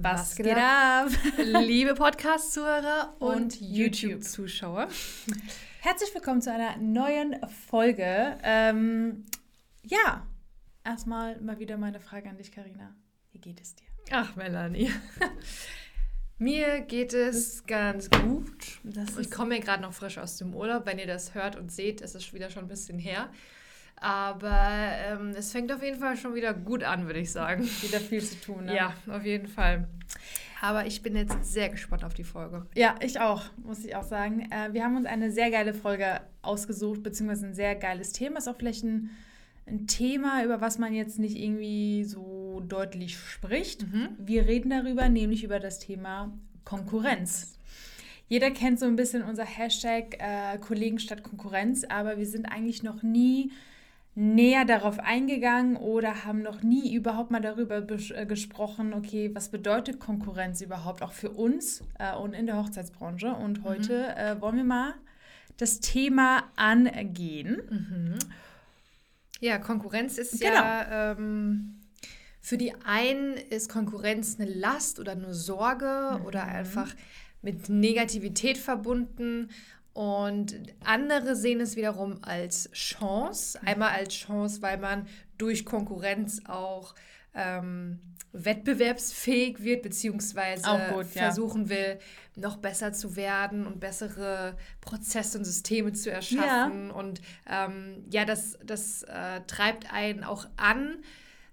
Was, 0.00 0.34
geht 0.34 0.48
ab? 0.56 1.08
Liebe 1.36 1.94
Podcast-Zuhörer 1.94 3.14
und, 3.20 3.34
und 3.36 3.60
YouTube-Zuschauer. 3.60 4.88
Herzlich 5.80 6.12
willkommen 6.12 6.42
zu 6.42 6.52
einer 6.52 6.76
neuen 6.78 7.36
Folge. 7.68 8.36
Ähm, 8.42 9.24
ja, 9.84 10.26
erstmal 10.84 11.40
mal 11.40 11.60
wieder 11.60 11.76
meine 11.76 12.00
Frage 12.00 12.28
an 12.28 12.36
dich, 12.36 12.50
Karina. 12.50 12.94
Wie 13.30 13.38
geht 13.38 13.60
es 13.60 13.76
dir? 13.76 13.86
Ach, 14.10 14.34
Melanie. 14.34 14.90
Mir 16.38 16.80
geht 16.80 17.14
es 17.14 17.64
ganz 17.64 18.10
gut. 18.10 18.80
ich 19.20 19.30
komme 19.30 19.60
gerade 19.60 19.82
noch 19.82 19.92
frisch 19.92 20.18
aus 20.18 20.36
dem 20.38 20.54
Urlaub. 20.54 20.86
Wenn 20.86 20.98
ihr 20.98 21.06
das 21.06 21.34
hört 21.34 21.54
und 21.54 21.70
seht, 21.70 22.00
ist 22.00 22.16
es 22.16 22.32
wieder 22.32 22.50
schon 22.50 22.64
ein 22.64 22.68
bisschen 22.68 22.98
her. 22.98 23.30
Aber 24.04 24.90
ähm, 25.08 25.30
es 25.34 25.50
fängt 25.50 25.72
auf 25.72 25.82
jeden 25.82 25.98
Fall 25.98 26.14
schon 26.18 26.34
wieder 26.34 26.52
gut 26.52 26.84
an, 26.84 27.06
würde 27.06 27.20
ich 27.20 27.32
sagen. 27.32 27.64
Wieder 27.80 28.00
viel 28.00 28.22
zu 28.22 28.38
tun, 28.38 28.66
ne? 28.66 28.76
Ja, 28.76 28.92
auf 29.08 29.24
jeden 29.24 29.48
Fall. 29.48 29.88
Aber 30.60 30.84
ich 30.84 31.00
bin 31.00 31.16
jetzt 31.16 31.42
sehr 31.42 31.70
gespannt 31.70 32.04
auf 32.04 32.12
die 32.12 32.22
Folge. 32.22 32.66
Ja, 32.74 32.96
ich 33.00 33.18
auch, 33.18 33.44
muss 33.56 33.82
ich 33.82 33.96
auch 33.96 34.02
sagen. 34.02 34.46
Äh, 34.50 34.74
wir 34.74 34.84
haben 34.84 34.94
uns 34.98 35.06
eine 35.06 35.30
sehr 35.30 35.50
geile 35.50 35.72
Folge 35.72 36.20
ausgesucht, 36.42 37.02
beziehungsweise 37.02 37.46
ein 37.46 37.54
sehr 37.54 37.76
geiles 37.76 38.12
Thema. 38.12 38.36
Ist 38.36 38.46
auch 38.46 38.58
vielleicht 38.58 38.84
ein, 38.84 39.08
ein 39.66 39.86
Thema, 39.86 40.44
über 40.44 40.60
was 40.60 40.78
man 40.78 40.92
jetzt 40.92 41.18
nicht 41.18 41.38
irgendwie 41.38 42.04
so 42.04 42.62
deutlich 42.68 43.16
spricht. 43.16 43.90
Mhm. 43.90 44.10
Wir 44.18 44.44
reden 44.44 44.68
darüber, 44.68 45.08
nämlich 45.08 45.44
über 45.44 45.60
das 45.60 45.78
Thema 45.78 46.30
Konkurrenz. 46.66 47.58
Jeder 48.28 48.50
kennt 48.50 48.78
so 48.78 48.84
ein 48.84 48.96
bisschen 48.96 49.22
unser 49.22 49.46
Hashtag 49.46 50.18
äh, 50.18 50.58
Kollegen 50.58 50.98
statt 50.98 51.22
Konkurrenz, 51.22 51.84
aber 51.84 52.18
wir 52.18 52.26
sind 52.26 52.44
eigentlich 52.44 52.82
noch 52.82 53.02
nie 53.02 53.50
näher 54.14 54.64
darauf 54.64 55.00
eingegangen 55.00 55.76
oder 55.76 56.24
haben 56.24 56.42
noch 56.42 56.62
nie 56.62 56.94
überhaupt 56.94 57.30
mal 57.30 57.40
darüber 57.40 57.78
äh, 57.88 58.26
gesprochen, 58.26 58.94
okay, 58.94 59.30
was 59.34 59.48
bedeutet 59.48 59.98
Konkurrenz 59.98 60.60
überhaupt 60.60 61.02
auch 61.02 61.12
für 61.12 61.30
uns 61.30 61.82
äh, 61.98 62.14
und 62.14 62.32
in 62.32 62.46
der 62.46 62.56
Hochzeitsbranche. 62.56 63.34
Und 63.34 63.60
mhm. 63.60 63.64
heute 63.64 63.92
mhm. 63.92 64.20
äh, 64.20 64.40
wollen 64.40 64.56
wir 64.56 64.64
mal 64.64 64.94
das 65.56 65.80
Thema 65.80 66.44
angehen. 66.56 67.60
Mhm. 67.70 68.18
Ja, 69.40 69.58
Konkurrenz 69.58 70.16
ist 70.18 70.40
genau. 70.40 70.54
ja 70.54 71.12
ähm, 71.12 71.80
für 72.40 72.56
die 72.56 72.72
einen 72.84 73.34
ist 73.34 73.68
Konkurrenz 73.68 74.38
eine 74.38 74.48
Last 74.50 75.00
oder 75.00 75.12
eine 75.12 75.34
Sorge 75.34 76.18
mhm. 76.18 76.26
oder 76.26 76.44
einfach 76.44 76.94
mit 77.42 77.68
Negativität 77.68 78.58
verbunden 78.58 79.48
und 79.94 80.60
andere 80.84 81.36
sehen 81.36 81.60
es 81.60 81.76
wiederum 81.76 82.18
als 82.22 82.70
Chance. 82.72 83.58
Mhm. 83.62 83.68
Einmal 83.68 83.90
als 83.90 84.12
Chance, 84.12 84.60
weil 84.60 84.76
man 84.76 85.06
durch 85.38 85.64
Konkurrenz 85.64 86.42
auch 86.46 86.94
ähm, 87.32 88.00
wettbewerbsfähig 88.32 89.62
wird, 89.62 89.82
beziehungsweise 89.82 90.64
gut, 90.92 91.06
versuchen 91.06 91.64
ja. 91.64 91.68
will, 91.68 91.98
noch 92.34 92.56
besser 92.56 92.92
zu 92.92 93.14
werden 93.14 93.66
und 93.66 93.78
bessere 93.78 94.56
Prozesse 94.80 95.38
und 95.38 95.44
Systeme 95.44 95.92
zu 95.92 96.10
erschaffen. 96.10 96.88
Ja. 96.88 96.94
Und 96.94 97.20
ähm, 97.48 98.04
ja, 98.10 98.24
das, 98.24 98.58
das 98.64 99.04
äh, 99.04 99.42
treibt 99.46 99.92
einen 99.92 100.24
auch 100.24 100.46
an, 100.56 100.96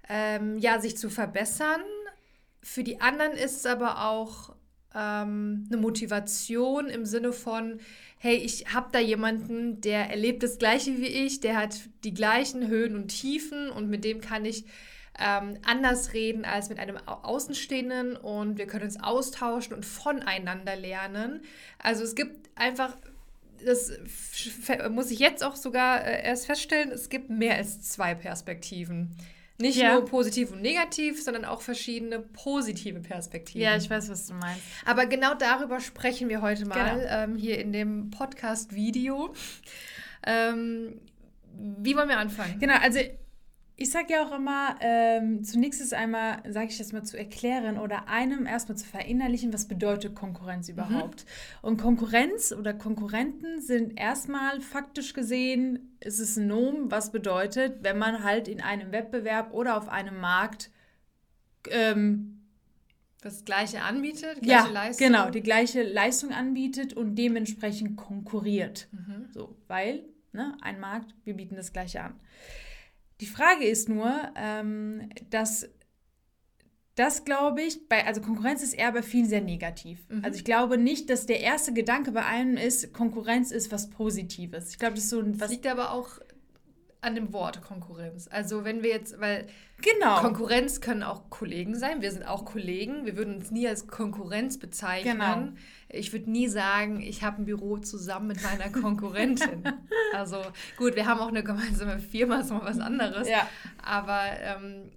ähm, 0.09 0.57
ja, 0.57 0.79
sich 0.79 0.97
zu 0.97 1.11
verbessern. 1.11 1.81
Für 2.63 2.83
die 2.83 3.01
anderen 3.01 3.33
ist 3.33 3.57
es 3.57 3.65
aber 3.67 4.07
auch 4.07 4.55
ähm, 4.95 5.65
eine 5.67 5.77
Motivation 5.77 6.87
im 6.87 7.05
Sinne 7.05 7.33
von, 7.33 7.79
hey, 8.17 8.35
ich 8.35 8.73
habe 8.73 8.89
da 8.91 8.99
jemanden, 8.99 9.81
der 9.81 10.09
erlebt 10.09 10.43
das 10.43 10.57
Gleiche 10.57 10.97
wie 10.99 11.07
ich, 11.07 11.39
der 11.39 11.57
hat 11.57 11.75
die 12.03 12.13
gleichen 12.13 12.67
Höhen 12.67 12.95
und 12.95 13.07
Tiefen 13.07 13.69
und 13.69 13.89
mit 13.89 14.03
dem 14.03 14.21
kann 14.21 14.45
ich 14.45 14.65
ähm, 15.19 15.57
anders 15.65 16.13
reden 16.13 16.45
als 16.45 16.69
mit 16.69 16.79
einem 16.79 16.97
Außenstehenden 16.97 18.15
und 18.15 18.57
wir 18.57 18.67
können 18.67 18.85
uns 18.85 19.01
austauschen 19.01 19.73
und 19.73 19.85
voneinander 19.85 20.75
lernen. 20.75 21.41
Also 21.79 22.03
es 22.03 22.15
gibt 22.15 22.49
einfach, 22.55 22.97
das 23.65 23.91
muss 24.91 25.11
ich 25.11 25.19
jetzt 25.19 25.43
auch 25.43 25.55
sogar 25.55 26.05
äh, 26.05 26.23
erst 26.25 26.45
feststellen, 26.45 26.91
es 26.91 27.09
gibt 27.09 27.29
mehr 27.29 27.57
als 27.57 27.81
zwei 27.81 28.15
Perspektiven. 28.15 29.15
Nicht 29.61 29.77
ja. 29.77 29.93
nur 29.93 30.05
positiv 30.05 30.51
und 30.51 30.61
negativ, 30.61 31.23
sondern 31.23 31.45
auch 31.45 31.61
verschiedene 31.61 32.19
positive 32.19 32.99
Perspektiven. 32.99 33.61
Ja, 33.61 33.75
ich 33.75 33.89
weiß, 33.89 34.09
was 34.09 34.27
du 34.27 34.33
meinst. 34.33 34.61
Aber 34.85 35.05
genau 35.05 35.33
darüber 35.35 35.79
sprechen 35.79 36.29
wir 36.29 36.41
heute 36.41 36.65
mal 36.65 36.99
genau. 36.99 37.07
ähm, 37.09 37.35
hier 37.35 37.59
in 37.59 37.71
dem 37.71 38.09
Podcast-Video. 38.09 39.33
Ähm, 40.25 40.99
wie 41.53 41.95
wollen 41.95 42.09
wir 42.09 42.17
anfangen? 42.17 42.59
Genau, 42.59 42.75
also 42.81 42.99
ich 43.81 43.89
sage 43.89 44.13
ja 44.13 44.25
auch 44.25 44.31
immer, 44.31 44.75
ähm, 44.79 45.43
zunächst 45.43 45.81
ist 45.81 45.93
einmal, 45.93 46.43
sage 46.47 46.67
ich 46.67 46.77
das 46.77 46.93
mal, 46.93 47.03
zu 47.03 47.17
erklären 47.17 47.79
oder 47.79 48.07
einem 48.07 48.45
erstmal 48.45 48.77
zu 48.77 48.85
verinnerlichen, 48.85 49.51
was 49.53 49.67
bedeutet 49.67 50.15
Konkurrenz 50.15 50.67
mhm. 50.67 50.73
überhaupt. 50.75 51.25
Mhm. 51.25 51.67
Und 51.69 51.77
Konkurrenz 51.81 52.51
oder 52.51 52.73
Konkurrenten 52.73 53.59
sind 53.59 53.99
erstmal 53.99 54.61
faktisch 54.61 55.13
gesehen, 55.13 55.97
ist 55.99 56.19
es 56.19 56.37
ein 56.37 56.47
Nomen, 56.47 56.91
was 56.91 57.11
bedeutet, 57.11 57.79
wenn 57.81 57.97
man 57.97 58.23
halt 58.23 58.47
in 58.47 58.61
einem 58.61 58.91
Wettbewerb 58.91 59.53
oder 59.53 59.77
auf 59.77 59.89
einem 59.89 60.19
Markt 60.19 60.69
ähm, 61.69 62.41
das 63.21 63.45
gleiche 63.45 63.81
anbietet, 63.81 64.41
gleiche 64.41 64.67
ja, 64.67 64.71
Leistung. 64.71 65.07
Genau, 65.07 65.29
die 65.29 65.41
gleiche 65.41 65.83
Leistung 65.83 66.31
anbietet 66.31 66.93
und 66.93 67.15
dementsprechend 67.15 67.97
konkurriert. 67.97 68.87
Mhm. 68.91 69.27
So, 69.31 69.55
weil, 69.67 70.05
ne, 70.33 70.55
ein 70.61 70.79
Markt, 70.79 71.15
wir 71.23 71.35
bieten 71.35 71.55
das 71.55 71.73
gleiche 71.73 72.01
an. 72.01 72.19
Die 73.21 73.27
Frage 73.27 73.65
ist 73.65 73.87
nur, 73.87 74.13
ähm, 74.35 75.09
dass 75.29 75.69
das 76.95 77.23
glaube 77.23 77.61
ich, 77.61 77.87
bei, 77.87 78.05
also 78.05 78.19
Konkurrenz 78.19 78.61
ist 78.61 78.73
eher 78.73 78.91
bei 78.91 79.01
vielen 79.01 79.27
sehr 79.27 79.41
negativ. 79.41 79.99
Mhm. 80.09 80.25
Also 80.25 80.37
ich 80.37 80.43
glaube 80.43 80.77
nicht, 80.77 81.09
dass 81.09 81.25
der 81.25 81.39
erste 81.39 81.73
Gedanke 81.73 82.11
bei 82.11 82.25
einem 82.25 82.57
ist, 82.57 82.93
Konkurrenz 82.93 83.51
ist 83.51 83.71
was 83.71 83.89
Positives. 83.89 84.71
Ich 84.71 84.79
glaube, 84.79 84.95
das 84.95 85.05
ist 85.05 85.11
so 85.11 85.19
ein 85.19 85.39
was. 85.39 85.49
liegt 85.49 85.67
aber 85.67 85.91
auch 85.91 86.19
an 87.01 87.15
dem 87.15 87.33
Wort 87.33 87.63
Konkurrenz. 87.63 88.27
Also 88.31 88.63
wenn 88.63 88.83
wir 88.83 88.91
jetzt, 88.91 89.19
weil 89.19 89.47
genau. 89.81 90.21
Konkurrenz 90.21 90.81
können 90.81 91.01
auch 91.01 91.31
Kollegen 91.31 91.75
sein. 91.75 92.01
Wir 92.01 92.11
sind 92.11 92.23
auch 92.23 92.45
Kollegen. 92.45 93.05
Wir 93.05 93.17
würden 93.17 93.37
uns 93.37 93.49
nie 93.49 93.67
als 93.67 93.87
Konkurrenz 93.87 94.59
bezeichnen. 94.59 95.17
Genau. 95.17 95.47
Ich 95.89 96.13
würde 96.13 96.29
nie 96.29 96.47
sagen, 96.47 97.01
ich 97.01 97.23
habe 97.23 97.41
ein 97.41 97.45
Büro 97.45 97.77
zusammen 97.77 98.27
mit 98.27 98.43
meiner 98.43 98.69
Konkurrentin. 98.69 99.63
also 100.13 100.43
gut, 100.77 100.95
wir 100.95 101.07
haben 101.07 101.19
auch 101.19 101.29
eine 101.29 101.43
gemeinsame 101.43 101.97
Firma, 101.99 102.41
ist 102.41 102.51
mal 102.51 102.61
was 102.63 102.79
anderes. 102.79 103.27
Ja. 103.27 103.47
Aber 103.83 104.21
ähm, 104.39 104.91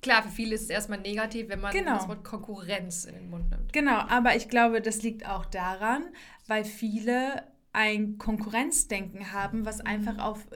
klar, 0.00 0.22
für 0.22 0.30
viele 0.30 0.54
ist 0.54 0.62
es 0.62 0.70
erstmal 0.70 1.00
negativ, 1.00 1.50
wenn 1.50 1.60
man 1.60 1.72
genau. 1.72 1.96
das 1.96 2.08
Wort 2.08 2.24
Konkurrenz 2.24 3.04
in 3.04 3.16
den 3.16 3.28
Mund 3.28 3.50
nimmt. 3.50 3.70
Genau, 3.74 3.98
aber 4.08 4.34
ich 4.34 4.48
glaube, 4.48 4.80
das 4.80 5.02
liegt 5.02 5.28
auch 5.28 5.44
daran, 5.44 6.04
weil 6.46 6.64
viele 6.64 7.42
ein 7.72 8.18
Konkurrenzdenken 8.18 9.32
haben, 9.32 9.64
was 9.64 9.78
mhm. 9.78 9.86
einfach 9.86 10.18
auf 10.18 10.46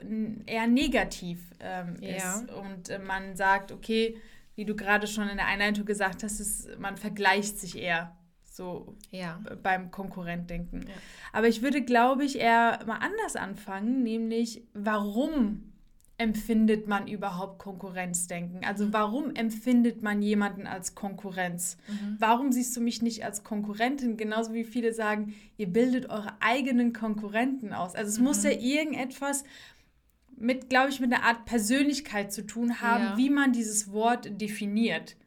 eher 0.45 0.67
negativ 0.67 1.39
ähm, 1.59 1.95
ja. 2.01 2.15
ist. 2.15 2.51
Und 2.51 2.89
äh, 2.89 2.99
man 2.99 3.35
sagt, 3.35 3.71
okay, 3.71 4.17
wie 4.55 4.65
du 4.65 4.75
gerade 4.75 5.07
schon 5.07 5.29
in 5.29 5.37
der 5.37 5.47
Einleitung 5.47 5.85
gesagt 5.85 6.23
hast, 6.23 6.39
ist, 6.39 6.79
man 6.79 6.97
vergleicht 6.97 7.59
sich 7.59 7.77
eher 7.77 8.15
so 8.43 8.95
ja. 9.11 9.39
beim 9.61 9.91
Konkurrentdenken. 9.91 10.87
Ja. 10.87 10.93
Aber 11.33 11.47
ich 11.47 11.61
würde, 11.61 11.83
glaube 11.83 12.23
ich, 12.23 12.39
eher 12.39 12.79
mal 12.85 12.99
anders 12.99 13.35
anfangen, 13.35 14.03
nämlich 14.03 14.63
warum 14.73 15.74
empfindet 16.17 16.87
man 16.87 17.07
überhaupt 17.07 17.59
Konkurrenzdenken? 17.59 18.63
Also 18.63 18.93
warum 18.93 19.35
empfindet 19.35 20.01
man 20.01 20.21
jemanden 20.21 20.65
als 20.65 20.95
Konkurrenz? 20.95 21.77
Mhm. 21.87 22.15
Warum 22.19 22.51
siehst 22.51 22.75
du 22.77 22.81
mich 22.81 23.01
nicht 23.01 23.25
als 23.25 23.43
Konkurrentin? 23.43 24.15
Genauso 24.15 24.53
wie 24.53 24.63
viele 24.63 24.93
sagen, 24.93 25.35
ihr 25.57 25.67
bildet 25.67 26.09
eure 26.09 26.41
eigenen 26.41 26.93
Konkurrenten 26.93 27.73
aus. 27.73 27.95
Also 27.95 28.11
es 28.11 28.19
mhm. 28.19 28.25
muss 28.25 28.43
ja 28.43 28.51
irgendetwas 28.51 29.43
mit, 30.37 30.69
glaube 30.69 30.89
ich, 30.89 30.99
mit 30.99 31.13
einer 31.13 31.23
Art 31.23 31.45
Persönlichkeit 31.45 32.31
zu 32.31 32.45
tun 32.45 32.81
haben, 32.81 33.03
ja. 33.03 33.17
wie 33.17 33.29
man 33.29 33.51
dieses 33.51 33.91
Wort 33.91 34.39
definiert. 34.39 35.17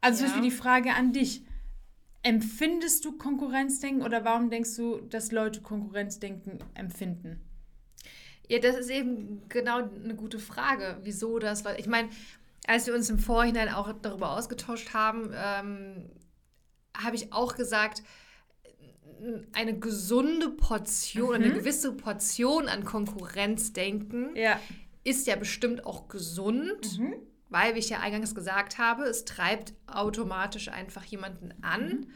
Also 0.00 0.22
ja. 0.22 0.26
zum 0.26 0.40
Beispiel 0.40 0.50
die 0.50 0.56
Frage 0.56 0.94
an 0.94 1.12
dich. 1.12 1.44
Empfindest 2.24 3.04
du 3.04 3.16
Konkurrenzdenken 3.16 4.02
oder 4.02 4.24
warum 4.24 4.50
denkst 4.50 4.74
du, 4.76 5.00
dass 5.00 5.30
Leute 5.30 5.60
Konkurrenzdenken 5.60 6.58
empfinden? 6.74 7.40
Ja, 8.48 8.58
das 8.58 8.76
ist 8.76 8.90
eben 8.90 9.42
genau 9.48 9.78
eine 9.78 10.14
gute 10.14 10.38
Frage, 10.38 10.98
wieso 11.02 11.38
das, 11.38 11.64
weil 11.64 11.78
ich 11.78 11.86
meine, 11.86 12.08
als 12.66 12.86
wir 12.86 12.94
uns 12.94 13.10
im 13.10 13.18
Vorhinein 13.18 13.68
auch 13.68 13.92
darüber 14.00 14.32
ausgetauscht 14.36 14.94
haben, 14.94 15.30
ähm, 15.34 16.10
habe 16.96 17.16
ich 17.16 17.32
auch 17.32 17.56
gesagt, 17.56 18.02
eine 19.52 19.78
gesunde 19.78 20.50
Portion, 20.50 21.38
mhm. 21.40 21.44
eine 21.44 21.54
gewisse 21.54 21.92
Portion 21.92 22.68
an 22.68 22.84
Konkurrenzdenken 22.84 24.34
ja. 24.36 24.60
ist 25.04 25.26
ja 25.26 25.36
bestimmt 25.36 25.84
auch 25.84 26.08
gesund, 26.08 26.98
mhm. 26.98 27.14
weil, 27.48 27.74
wie 27.74 27.80
ich 27.80 27.90
ja 27.90 28.00
eingangs 28.00 28.34
gesagt 28.34 28.78
habe, 28.78 29.04
es 29.04 29.24
treibt 29.24 29.74
automatisch 29.86 30.68
einfach 30.68 31.04
jemanden 31.04 31.52
an. 31.62 31.88
Mhm 31.88 32.06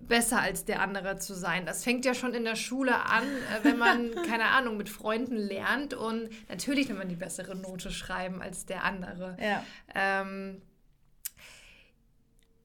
besser 0.00 0.40
als 0.40 0.64
der 0.64 0.80
andere 0.80 1.18
zu 1.18 1.34
sein. 1.34 1.66
Das 1.66 1.84
fängt 1.84 2.04
ja 2.04 2.14
schon 2.14 2.34
in 2.34 2.44
der 2.44 2.56
Schule 2.56 2.94
an, 3.04 3.24
äh, 3.24 3.64
wenn 3.64 3.78
man, 3.78 4.10
keine 4.28 4.46
Ahnung, 4.46 4.76
mit 4.76 4.88
Freunden 4.88 5.36
lernt 5.36 5.94
und 5.94 6.30
natürlich 6.48 6.88
will 6.88 6.96
man 6.96 7.08
die 7.08 7.16
bessere 7.16 7.56
Note 7.56 7.90
schreiben 7.90 8.40
als 8.42 8.66
der 8.66 8.84
andere. 8.84 9.36
Ja. 9.40 9.64
Ähm, 9.94 10.62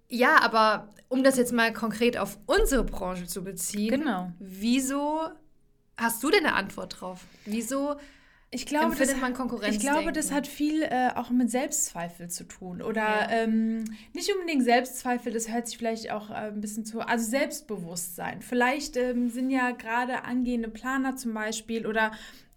Ja, 0.10 0.42
aber 0.42 0.90
um 1.10 1.24
das 1.24 1.38
jetzt 1.38 1.54
mal 1.54 1.74
konkret 1.74 2.18
auf 2.18 2.38
unsere 2.46 2.84
Branche 2.84 3.26
zu 3.26 3.44
beziehen, 3.44 4.02
genau. 4.02 4.32
wieso 4.40 5.30
hast 5.98 6.22
du 6.22 6.30
denn 6.30 6.46
eine 6.46 6.56
Antwort 6.56 7.02
drauf? 7.02 7.22
Wieso 7.46 7.96
ich 8.54 8.66
glaube, 8.66 8.96
das, 8.96 9.16
man 9.18 9.34
Konkurrenz. 9.34 9.76
Ich 9.76 9.82
glaube, 9.82 10.12
das 10.12 10.32
hat 10.32 10.48
viel 10.48 10.84
äh, 10.84 11.10
auch 11.16 11.30
mit 11.30 11.50
Selbstzweifel 11.50 12.30
zu 12.30 12.44
tun. 12.46 12.82
Oder 12.82 13.02
ja. 13.02 13.28
ähm, 13.30 13.84
nicht 14.14 14.32
unbedingt 14.34 14.64
Selbstzweifel, 14.64 15.34
das 15.34 15.52
hört 15.52 15.68
sich 15.68 15.78
vielleicht 15.78 16.12
auch 16.12 16.30
äh, 16.30 16.34
ein 16.34 16.62
bisschen 16.62 16.86
zu. 16.86 17.02
Also 17.02 17.30
Selbstbewusstsein. 17.30 18.42
Vielleicht 18.42 18.98
ähm, 18.98 19.30
sind 19.30 19.50
ja 19.50 19.72
gerade 19.72 20.24
angehende 20.24 20.70
Planer 20.70 21.16
zum 21.16 21.34
Beispiel 21.34 21.88
oder 21.88 22.12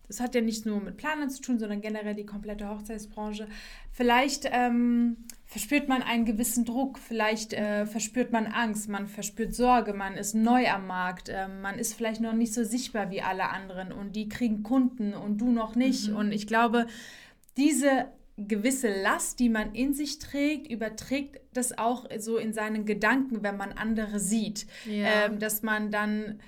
das 0.08 0.20
hat 0.20 0.34
ja 0.34 0.40
nicht 0.40 0.66
nur 0.66 0.80
mit 0.80 0.96
Planern 0.96 1.30
zu 1.30 1.40
tun, 1.40 1.58
sondern 1.58 1.80
generell 1.80 2.14
die 2.14 2.26
komplette 2.26 2.68
Hochzeitsbranche. 2.68 3.48
Vielleicht 3.90 4.48
ähm, 4.50 5.16
verspürt 5.44 5.88
man 5.88 6.02
einen 6.02 6.24
gewissen 6.24 6.64
Druck, 6.64 6.98
vielleicht 6.98 7.52
äh, 7.52 7.86
verspürt 7.86 8.32
man 8.32 8.46
Angst, 8.46 8.88
man 8.88 9.06
verspürt 9.08 9.54
Sorge, 9.54 9.94
man 9.94 10.16
ist 10.16 10.34
neu 10.34 10.68
am 10.68 10.86
Markt, 10.86 11.28
äh, 11.28 11.48
man 11.48 11.78
ist 11.78 11.94
vielleicht 11.94 12.20
noch 12.20 12.34
nicht 12.34 12.54
so 12.54 12.64
sichtbar 12.64 13.10
wie 13.10 13.22
alle 13.22 13.48
anderen 13.50 13.92
und 13.92 14.14
die 14.16 14.28
kriegen 14.28 14.62
Kunden 14.62 15.14
und 15.14 15.38
du 15.38 15.50
noch 15.50 15.74
nicht. 15.74 16.10
Mhm. 16.10 16.16
Und 16.16 16.32
ich 16.32 16.46
glaube, 16.46 16.86
diese 17.56 18.06
gewisse 18.36 18.88
Last, 19.02 19.40
die 19.40 19.48
man 19.48 19.74
in 19.74 19.94
sich 19.94 20.18
trägt, 20.18 20.70
überträgt 20.70 21.40
das 21.54 21.78
auch 21.78 22.06
so 22.18 22.36
in 22.36 22.52
seinen 22.52 22.84
Gedanken, 22.84 23.42
wenn 23.42 23.56
man 23.56 23.72
andere 23.72 24.20
sieht. 24.20 24.66
Ja. 24.84 25.26
Ähm, 25.26 25.38
dass 25.38 25.62
man 25.62 25.90
dann 25.90 26.40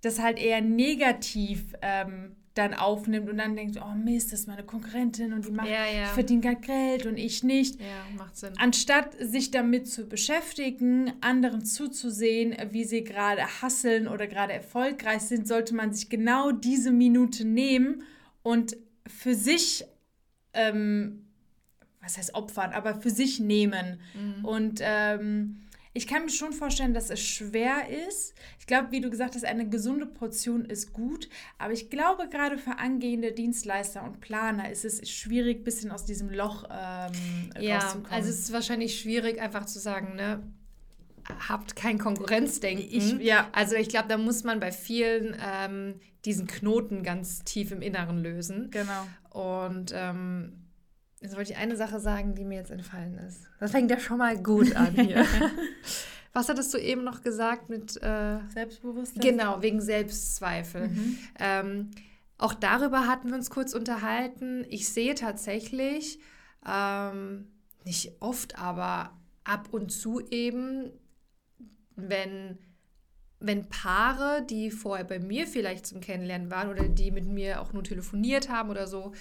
das 0.00 0.20
halt 0.20 0.38
eher 0.38 0.60
negativ 0.60 1.74
ähm, 1.82 2.36
dann 2.54 2.72
aufnimmt 2.72 3.28
und 3.28 3.38
dann 3.38 3.56
denkt, 3.56 3.80
oh 3.82 3.94
Mist, 3.94 4.32
das 4.32 4.40
ist 4.40 4.48
meine 4.48 4.62
Konkurrentin 4.62 5.32
und 5.32 5.46
die 5.46 5.50
macht, 5.50 5.68
ja, 5.68 5.86
ja. 5.86 6.06
verdient 6.06 6.44
gerade 6.44 6.60
Geld 6.60 7.04
und 7.04 7.16
ich 7.16 7.42
nicht. 7.42 7.80
Ja, 7.80 7.86
macht 8.16 8.36
Sinn. 8.36 8.54
Anstatt 8.58 9.14
sich 9.18 9.50
damit 9.50 9.88
zu 9.88 10.08
beschäftigen, 10.08 11.12
anderen 11.20 11.64
zuzusehen, 11.64 12.54
wie 12.70 12.84
sie 12.84 13.02
gerade 13.02 13.42
hasseln 13.60 14.06
oder 14.06 14.28
gerade 14.28 14.52
erfolgreich 14.52 15.22
sind, 15.22 15.48
sollte 15.48 15.74
man 15.74 15.92
sich 15.92 16.08
genau 16.08 16.52
diese 16.52 16.92
Minute 16.92 17.44
nehmen 17.44 18.04
und 18.44 18.76
für 19.06 19.34
sich, 19.34 19.84
ähm, 20.52 21.26
was 22.00 22.16
heißt 22.16 22.36
opfern, 22.36 22.72
aber 22.72 22.94
für 23.00 23.10
sich 23.10 23.40
nehmen. 23.40 23.98
Mhm. 24.14 24.44
Und 24.44 24.80
ähm, 24.80 25.63
ich 25.96 26.08
kann 26.08 26.24
mir 26.24 26.30
schon 26.30 26.52
vorstellen, 26.52 26.92
dass 26.92 27.08
es 27.08 27.20
schwer 27.20 27.88
ist. 28.08 28.34
Ich 28.58 28.66
glaube, 28.66 28.90
wie 28.90 29.00
du 29.00 29.10
gesagt 29.10 29.36
hast, 29.36 29.44
eine 29.44 29.68
gesunde 29.68 30.06
Portion 30.06 30.64
ist 30.64 30.92
gut. 30.92 31.28
Aber 31.56 31.72
ich 31.72 31.88
glaube, 31.88 32.28
gerade 32.28 32.58
für 32.58 32.78
angehende 32.78 33.30
Dienstleister 33.30 34.02
und 34.02 34.20
Planer 34.20 34.70
ist 34.70 34.84
es 34.84 35.08
schwierig, 35.08 35.60
ein 35.60 35.64
bisschen 35.64 35.92
aus 35.92 36.04
diesem 36.04 36.30
Loch 36.30 36.64
ähm, 36.64 37.50
ja, 37.60 37.78
rauszukommen. 37.78 38.10
Also 38.10 38.28
es 38.28 38.40
ist 38.40 38.52
wahrscheinlich 38.52 39.00
schwierig, 39.00 39.40
einfach 39.40 39.66
zu 39.66 39.78
sagen, 39.78 40.16
ne? 40.16 40.42
habt 41.48 41.76
kein 41.76 41.98
Konkurrenzdenken. 41.98 42.86
Ich, 42.90 43.12
ja. 43.20 43.48
Also 43.52 43.76
ich 43.76 43.88
glaube, 43.88 44.08
da 44.08 44.18
muss 44.18 44.44
man 44.44 44.60
bei 44.60 44.72
vielen 44.72 45.36
ähm, 45.40 46.00
diesen 46.24 46.46
Knoten 46.46 47.02
ganz 47.02 47.44
tief 47.44 47.70
im 47.70 47.82
Inneren 47.82 48.18
lösen. 48.18 48.70
Genau. 48.70 49.06
Und 49.30 49.92
ähm, 49.94 50.63
Jetzt 51.20 51.36
wollte 51.36 51.52
ich 51.52 51.58
eine 51.58 51.76
Sache 51.76 52.00
sagen, 52.00 52.34
die 52.34 52.44
mir 52.44 52.58
jetzt 52.58 52.70
entfallen 52.70 53.18
ist. 53.18 53.48
Das 53.58 53.70
fängt 53.70 53.90
ja 53.90 53.98
schon 53.98 54.18
mal 54.18 54.36
gut 54.42 54.76
an 54.76 54.94
hier. 54.94 55.24
Was 56.32 56.48
hattest 56.48 56.74
du 56.74 56.78
eben 56.78 57.04
noch 57.04 57.22
gesagt 57.22 57.70
mit 57.70 57.96
äh, 58.02 58.38
Selbstbewusstsein? 58.52 59.22
Genau, 59.22 59.62
wegen 59.62 59.80
Selbstzweifel. 59.80 60.88
Mhm. 60.88 61.18
Ähm, 61.38 61.90
auch 62.38 62.54
darüber 62.54 63.06
hatten 63.06 63.28
wir 63.28 63.36
uns 63.36 63.50
kurz 63.50 63.72
unterhalten. 63.72 64.66
Ich 64.68 64.88
sehe 64.88 65.14
tatsächlich, 65.14 66.18
ähm, 66.66 67.46
nicht 67.84 68.20
oft, 68.20 68.58
aber 68.58 69.16
ab 69.44 69.68
und 69.70 69.90
zu 69.90 70.20
eben, 70.30 70.90
wenn 71.94 72.58
wenn 73.46 73.68
Paare, 73.68 74.44
die 74.48 74.70
vorher 74.70 75.04
bei 75.04 75.18
mir 75.18 75.46
vielleicht 75.46 75.86
zum 75.86 76.00
Kennenlernen 76.00 76.50
waren 76.50 76.68
oder 76.68 76.88
die 76.88 77.10
mit 77.10 77.26
mir 77.26 77.60
auch 77.60 77.72
nur 77.72 77.84
telefoniert 77.84 78.48
haben 78.48 78.70
oder 78.70 78.86
so, 78.86 79.12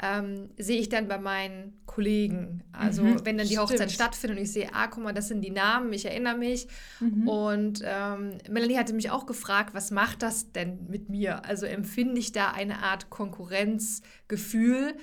ähm, 0.00 0.50
sehe 0.58 0.80
ich 0.80 0.88
dann 0.88 1.08
bei 1.08 1.18
meinen 1.18 1.80
Kollegen. 1.86 2.62
Also 2.72 3.02
mhm, 3.02 3.24
wenn 3.24 3.38
dann 3.38 3.46
die 3.46 3.58
Hochzeit 3.58 3.90
stattfindet 3.90 4.38
und 4.38 4.44
ich 4.44 4.52
sehe, 4.52 4.68
ah, 4.72 4.86
guck 4.86 5.04
mal, 5.04 5.12
das 5.12 5.28
sind 5.28 5.42
die 5.42 5.50
Namen, 5.50 5.92
ich 5.92 6.04
erinnere 6.04 6.36
mich. 6.36 6.66
Mhm. 7.00 7.28
Und 7.28 7.82
ähm, 7.84 8.38
Melanie 8.50 8.78
hatte 8.78 8.94
mich 8.94 9.10
auch 9.10 9.26
gefragt, 9.26 9.74
was 9.74 9.90
macht 9.90 10.22
das 10.22 10.52
denn 10.52 10.86
mit 10.88 11.08
mir? 11.08 11.44
Also 11.44 11.66
empfinde 11.66 12.18
ich 12.18 12.32
da 12.32 12.50
eine 12.50 12.82
Art 12.82 13.10
Konkurrenzgefühl? 13.10 14.94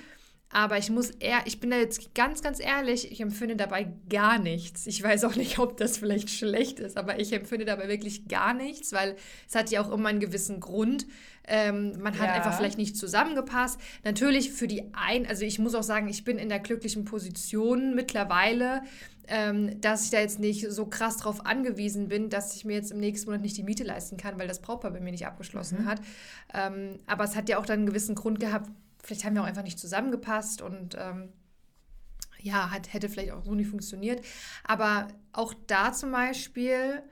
Aber 0.52 0.78
ich 0.78 0.90
muss 0.90 1.10
eher, 1.10 1.42
ich 1.44 1.60
bin 1.60 1.70
da 1.70 1.76
jetzt 1.76 2.12
ganz, 2.12 2.42
ganz 2.42 2.58
ehrlich, 2.58 3.12
ich 3.12 3.20
empfinde 3.20 3.54
dabei 3.54 3.92
gar 4.08 4.38
nichts. 4.40 4.86
Ich 4.88 5.00
weiß 5.00 5.24
auch 5.24 5.36
nicht, 5.36 5.60
ob 5.60 5.76
das 5.76 5.96
vielleicht 5.96 6.28
schlecht 6.28 6.80
ist, 6.80 6.96
aber 6.96 7.20
ich 7.20 7.32
empfinde 7.32 7.64
dabei 7.64 7.88
wirklich 7.88 8.26
gar 8.26 8.52
nichts, 8.52 8.92
weil 8.92 9.14
es 9.48 9.54
hat 9.54 9.70
ja 9.70 9.80
auch 9.80 9.92
immer 9.92 10.08
einen 10.08 10.18
gewissen 10.18 10.58
Grund. 10.58 11.06
Ähm, 11.46 11.92
man 12.00 12.18
hat 12.18 12.26
ja. 12.26 12.34
einfach 12.34 12.56
vielleicht 12.56 12.78
nicht 12.78 12.96
zusammengepasst. 12.96 13.80
Natürlich 14.02 14.50
für 14.50 14.66
die 14.66 14.92
ein, 14.92 15.24
also 15.26 15.44
ich 15.44 15.60
muss 15.60 15.76
auch 15.76 15.84
sagen, 15.84 16.08
ich 16.08 16.24
bin 16.24 16.36
in 16.36 16.48
der 16.48 16.58
glücklichen 16.58 17.04
Position 17.04 17.94
mittlerweile, 17.94 18.82
ähm, 19.28 19.80
dass 19.80 20.04
ich 20.04 20.10
da 20.10 20.18
jetzt 20.18 20.40
nicht 20.40 20.68
so 20.70 20.86
krass 20.86 21.18
drauf 21.18 21.46
angewiesen 21.46 22.08
bin, 22.08 22.28
dass 22.28 22.56
ich 22.56 22.64
mir 22.64 22.74
jetzt 22.74 22.90
im 22.90 22.98
nächsten 22.98 23.30
Monat 23.30 23.42
nicht 23.42 23.56
die 23.56 23.62
Miete 23.62 23.84
leisten 23.84 24.16
kann, 24.16 24.36
weil 24.40 24.48
das 24.48 24.60
Brautpaar 24.60 24.90
bei 24.90 25.00
mir 25.00 25.12
nicht 25.12 25.26
abgeschlossen 25.26 25.82
mhm. 25.82 25.86
hat. 25.86 26.00
Ähm, 26.52 26.98
aber 27.06 27.22
es 27.22 27.36
hat 27.36 27.48
ja 27.48 27.58
auch 27.58 27.66
dann 27.66 27.80
einen 27.80 27.86
gewissen 27.86 28.16
Grund 28.16 28.40
gehabt, 28.40 28.68
vielleicht 29.02 29.24
haben 29.24 29.34
wir 29.34 29.42
auch 29.42 29.46
einfach 29.46 29.62
nicht 29.62 29.78
zusammengepasst 29.78 30.62
und 30.62 30.96
ähm, 30.98 31.30
ja, 32.38 32.70
hat, 32.70 32.92
hätte 32.92 33.08
vielleicht 33.08 33.32
auch 33.32 33.44
so 33.44 33.54
nicht 33.54 33.68
funktioniert. 33.68 34.24
Aber 34.64 35.08
auch 35.32 35.54
da 35.66 35.92
zum 35.92 36.12
Beispiel, 36.12 37.02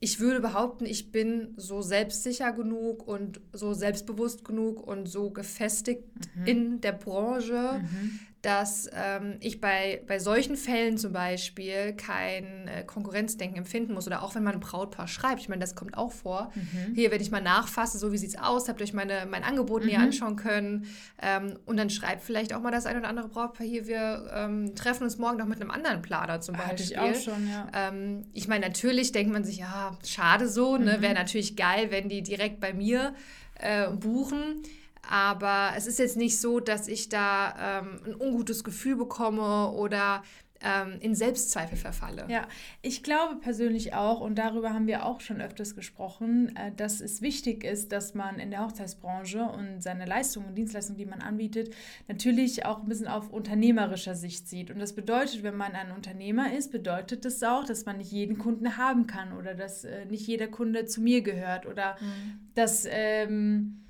ich 0.00 0.20
würde 0.20 0.40
behaupten, 0.40 0.86
ich 0.86 1.10
bin 1.10 1.54
so 1.56 1.82
selbstsicher 1.82 2.52
genug 2.52 3.06
und 3.06 3.40
so 3.52 3.74
selbstbewusst 3.74 4.44
genug 4.44 4.86
und 4.86 5.06
so 5.06 5.30
gefestigt 5.30 6.04
mhm. 6.34 6.46
in 6.46 6.80
der 6.80 6.92
Branche, 6.92 7.80
mhm 7.82 8.20
dass 8.48 8.88
ähm, 8.94 9.36
ich 9.40 9.60
bei, 9.60 10.00
bei 10.06 10.18
solchen 10.18 10.56
Fällen 10.56 10.96
zum 10.96 11.12
Beispiel 11.12 11.92
kein 11.92 12.66
äh, 12.66 12.82
Konkurrenzdenken 12.82 13.58
empfinden 13.58 13.92
muss. 13.92 14.06
Oder 14.06 14.22
auch 14.22 14.34
wenn 14.34 14.42
man 14.42 14.54
ein 14.54 14.60
Brautpaar 14.60 15.06
schreibt. 15.06 15.42
Ich 15.42 15.50
meine, 15.50 15.60
das 15.60 15.74
kommt 15.74 15.98
auch 15.98 16.12
vor. 16.12 16.50
Mhm. 16.54 16.94
Hier, 16.94 17.10
wenn 17.10 17.20
ich 17.20 17.30
mal 17.30 17.42
nachfasse, 17.42 17.98
so 17.98 18.10
wie 18.10 18.16
sieht 18.16 18.30
es 18.30 18.38
aus, 18.38 18.66
habt 18.70 18.80
ihr 18.80 18.84
euch 18.84 18.94
meine, 18.94 19.26
mein 19.26 19.44
Angebot 19.44 19.84
mhm. 19.84 19.94
anschauen 19.96 20.36
können. 20.36 20.86
Ähm, 21.20 21.58
und 21.66 21.76
dann 21.76 21.90
schreibt 21.90 22.22
vielleicht 22.22 22.54
auch 22.54 22.62
mal 22.62 22.70
das 22.70 22.86
ein 22.86 22.96
oder 22.96 23.08
andere 23.08 23.28
Brautpaar 23.28 23.66
hier, 23.66 23.86
wir 23.86 24.30
ähm, 24.32 24.74
treffen 24.74 25.04
uns 25.04 25.18
morgen 25.18 25.36
noch 25.36 25.46
mit 25.46 25.60
einem 25.60 25.70
anderen 25.70 26.00
Planer 26.00 26.40
zum 26.40 26.56
Beispiel. 26.56 26.70
Hatte 26.70 26.82
ich 26.84 26.98
auch 26.98 27.14
schon, 27.14 27.50
ja. 27.50 27.68
Ähm, 27.74 28.22
ich 28.32 28.48
meine, 28.48 28.66
natürlich 28.66 29.12
denkt 29.12 29.30
man 29.30 29.44
sich, 29.44 29.58
ja, 29.58 29.98
schade 30.06 30.48
so, 30.48 30.78
ne? 30.78 30.96
Mhm. 30.96 31.02
wäre 31.02 31.14
natürlich 31.14 31.54
geil, 31.54 31.88
wenn 31.90 32.08
die 32.08 32.22
direkt 32.22 32.60
bei 32.60 32.72
mir 32.72 33.14
äh, 33.56 33.88
buchen. 33.90 34.62
Aber 35.08 35.72
es 35.76 35.86
ist 35.86 35.98
jetzt 35.98 36.16
nicht 36.16 36.40
so, 36.40 36.60
dass 36.60 36.88
ich 36.88 37.08
da 37.08 37.80
ähm, 37.80 38.00
ein 38.04 38.14
ungutes 38.20 38.64
Gefühl 38.64 38.96
bekomme 38.96 39.70
oder 39.72 40.22
ähm, 40.60 40.96
in 41.00 41.14
Selbstzweifel 41.14 41.76
verfalle. 41.76 42.26
Ja, 42.28 42.48
ich 42.82 43.02
glaube 43.02 43.36
persönlich 43.36 43.94
auch, 43.94 44.20
und 44.20 44.36
darüber 44.36 44.72
haben 44.72 44.86
wir 44.86 45.06
auch 45.06 45.20
schon 45.20 45.40
öfters 45.40 45.74
gesprochen, 45.74 46.54
äh, 46.56 46.72
dass 46.72 47.00
es 47.00 47.22
wichtig 47.22 47.64
ist, 47.64 47.92
dass 47.92 48.14
man 48.14 48.38
in 48.38 48.50
der 48.50 48.64
Hochzeitsbranche 48.64 49.42
und 49.42 49.82
seine 49.82 50.04
Leistungen 50.04 50.48
und 50.48 50.54
Dienstleistungen, 50.56 50.98
die 50.98 51.06
man 51.06 51.20
anbietet, 51.20 51.74
natürlich 52.08 52.66
auch 52.66 52.80
ein 52.80 52.88
bisschen 52.88 53.08
auf 53.08 53.30
unternehmerischer 53.30 54.14
Sicht 54.14 54.48
sieht. 54.48 54.70
Und 54.70 54.78
das 54.78 54.94
bedeutet, 54.94 55.42
wenn 55.42 55.56
man 55.56 55.72
ein 55.72 55.92
Unternehmer 55.92 56.52
ist, 56.52 56.72
bedeutet 56.72 57.24
das 57.24 57.42
auch, 57.42 57.64
dass 57.64 57.86
man 57.86 57.98
nicht 57.98 58.10
jeden 58.10 58.38
Kunden 58.38 58.76
haben 58.76 59.06
kann 59.06 59.32
oder 59.32 59.54
dass 59.54 59.84
äh, 59.84 60.06
nicht 60.06 60.26
jeder 60.26 60.48
Kunde 60.48 60.86
zu 60.86 61.00
mir 61.00 61.22
gehört 61.22 61.66
oder 61.66 61.96
mhm. 62.00 62.40
dass. 62.54 62.86
Ähm, 62.88 63.84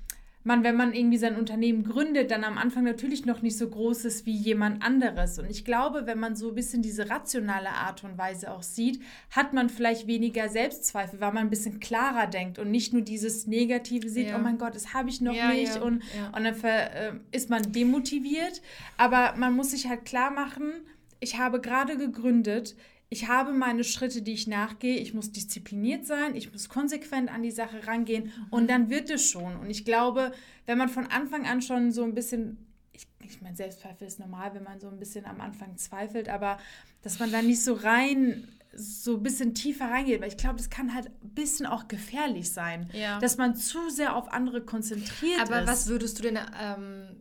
man, 0.49 0.63
wenn 0.63 0.75
man 0.75 0.93
irgendwie 0.93 1.19
sein 1.19 1.37
Unternehmen 1.37 1.83
gründet, 1.83 2.31
dann 2.31 2.43
am 2.43 2.57
Anfang 2.57 2.83
natürlich 2.83 3.23
noch 3.23 3.43
nicht 3.43 3.55
so 3.55 3.69
groß 3.69 4.03
ist 4.05 4.25
wie 4.25 4.35
jemand 4.35 4.83
anderes. 4.83 5.37
Und 5.37 5.47
ich 5.49 5.63
glaube, 5.63 6.07
wenn 6.07 6.19
man 6.19 6.35
so 6.35 6.49
ein 6.49 6.55
bisschen 6.55 6.81
diese 6.81 7.07
rationale 7.07 7.69
Art 7.69 8.03
und 8.03 8.17
Weise 8.17 8.51
auch 8.51 8.63
sieht, 8.63 8.99
hat 9.29 9.53
man 9.53 9.69
vielleicht 9.69 10.07
weniger 10.07 10.49
Selbstzweifel, 10.49 11.21
weil 11.21 11.33
man 11.33 11.43
ein 11.43 11.49
bisschen 11.51 11.79
klarer 11.79 12.25
denkt 12.25 12.57
und 12.57 12.71
nicht 12.71 12.93
nur 12.93 13.03
dieses 13.03 13.45
Negative 13.45 14.09
sieht, 14.09 14.29
ja. 14.29 14.37
oh 14.37 14.39
mein 14.39 14.57
Gott, 14.57 14.73
das 14.73 14.95
habe 14.95 15.09
ich 15.09 15.21
noch 15.21 15.35
ja, 15.35 15.51
nicht. 15.51 15.75
Ja, 15.75 15.81
und, 15.83 16.01
und 16.35 16.43
dann 16.43 16.55
äh, 16.63 17.13
ist 17.31 17.51
man 17.51 17.71
demotiviert. 17.71 18.63
Aber 18.97 19.35
man 19.37 19.53
muss 19.55 19.69
sich 19.69 19.87
halt 19.87 20.03
klar 20.03 20.31
machen, 20.31 20.71
ich 21.19 21.37
habe 21.37 21.61
gerade 21.61 21.95
gegründet, 21.95 22.75
ich 23.09 23.27
habe 23.27 23.53
meine 23.53 23.83
Schritte, 23.83 24.21
die 24.21 24.33
ich 24.33 24.45
nachgehe. 24.45 24.97
Ich 24.97 25.13
muss 25.13 25.31
diszipliniert 25.31 26.05
sein, 26.05 26.35
ich 26.35 26.51
muss 26.51 26.69
konsequent 26.69 27.31
an 27.33 27.41
die 27.41 27.51
Sache 27.51 27.87
rangehen 27.87 28.25
mhm. 28.25 28.47
und 28.51 28.69
dann 28.69 28.89
wird 28.89 29.09
es 29.09 29.27
schon. 29.27 29.55
Und 29.57 29.69
ich 29.69 29.83
glaube, 29.83 30.31
wenn 30.67 30.77
man 30.77 30.89
von 30.89 31.07
Anfang 31.07 31.47
an 31.47 31.61
schon 31.61 31.91
so 31.91 32.03
ein 32.03 32.13
bisschen, 32.13 32.67
ich, 32.93 33.07
ich 33.23 33.41
meine, 33.41 33.55
Selbstzweifel 33.55 34.07
ist 34.07 34.19
normal, 34.19 34.53
wenn 34.53 34.63
man 34.63 34.79
so 34.79 34.89
ein 34.89 34.99
bisschen 34.99 35.25
am 35.25 35.41
Anfang 35.41 35.75
zweifelt, 35.77 36.29
aber 36.29 36.59
dass 37.01 37.17
man 37.19 37.31
da 37.31 37.41
nicht 37.41 37.63
so 37.63 37.73
rein 37.73 38.47
so 38.75 39.15
ein 39.15 39.23
bisschen 39.23 39.55
tiefer 39.55 39.85
reingeht, 39.85 40.21
weil 40.21 40.27
ich 40.27 40.37
glaube, 40.37 40.57
das 40.57 40.69
kann 40.69 40.93
halt 40.93 41.07
ein 41.07 41.29
bisschen 41.29 41.65
auch 41.65 41.87
gefährlich 41.87 42.51
sein, 42.51 42.91
ja. 42.93 43.17
dass 43.17 43.37
man 43.37 43.55
zu 43.55 43.89
sehr 43.89 44.15
auf 44.15 44.31
andere 44.31 44.61
konzentriert 44.61 45.39
aber 45.41 45.55
ist. 45.55 45.57
Aber 45.57 45.67
was 45.67 45.87
würdest 45.87 46.19
du 46.19 46.23
denn 46.23 46.37
ähm, 46.61 47.17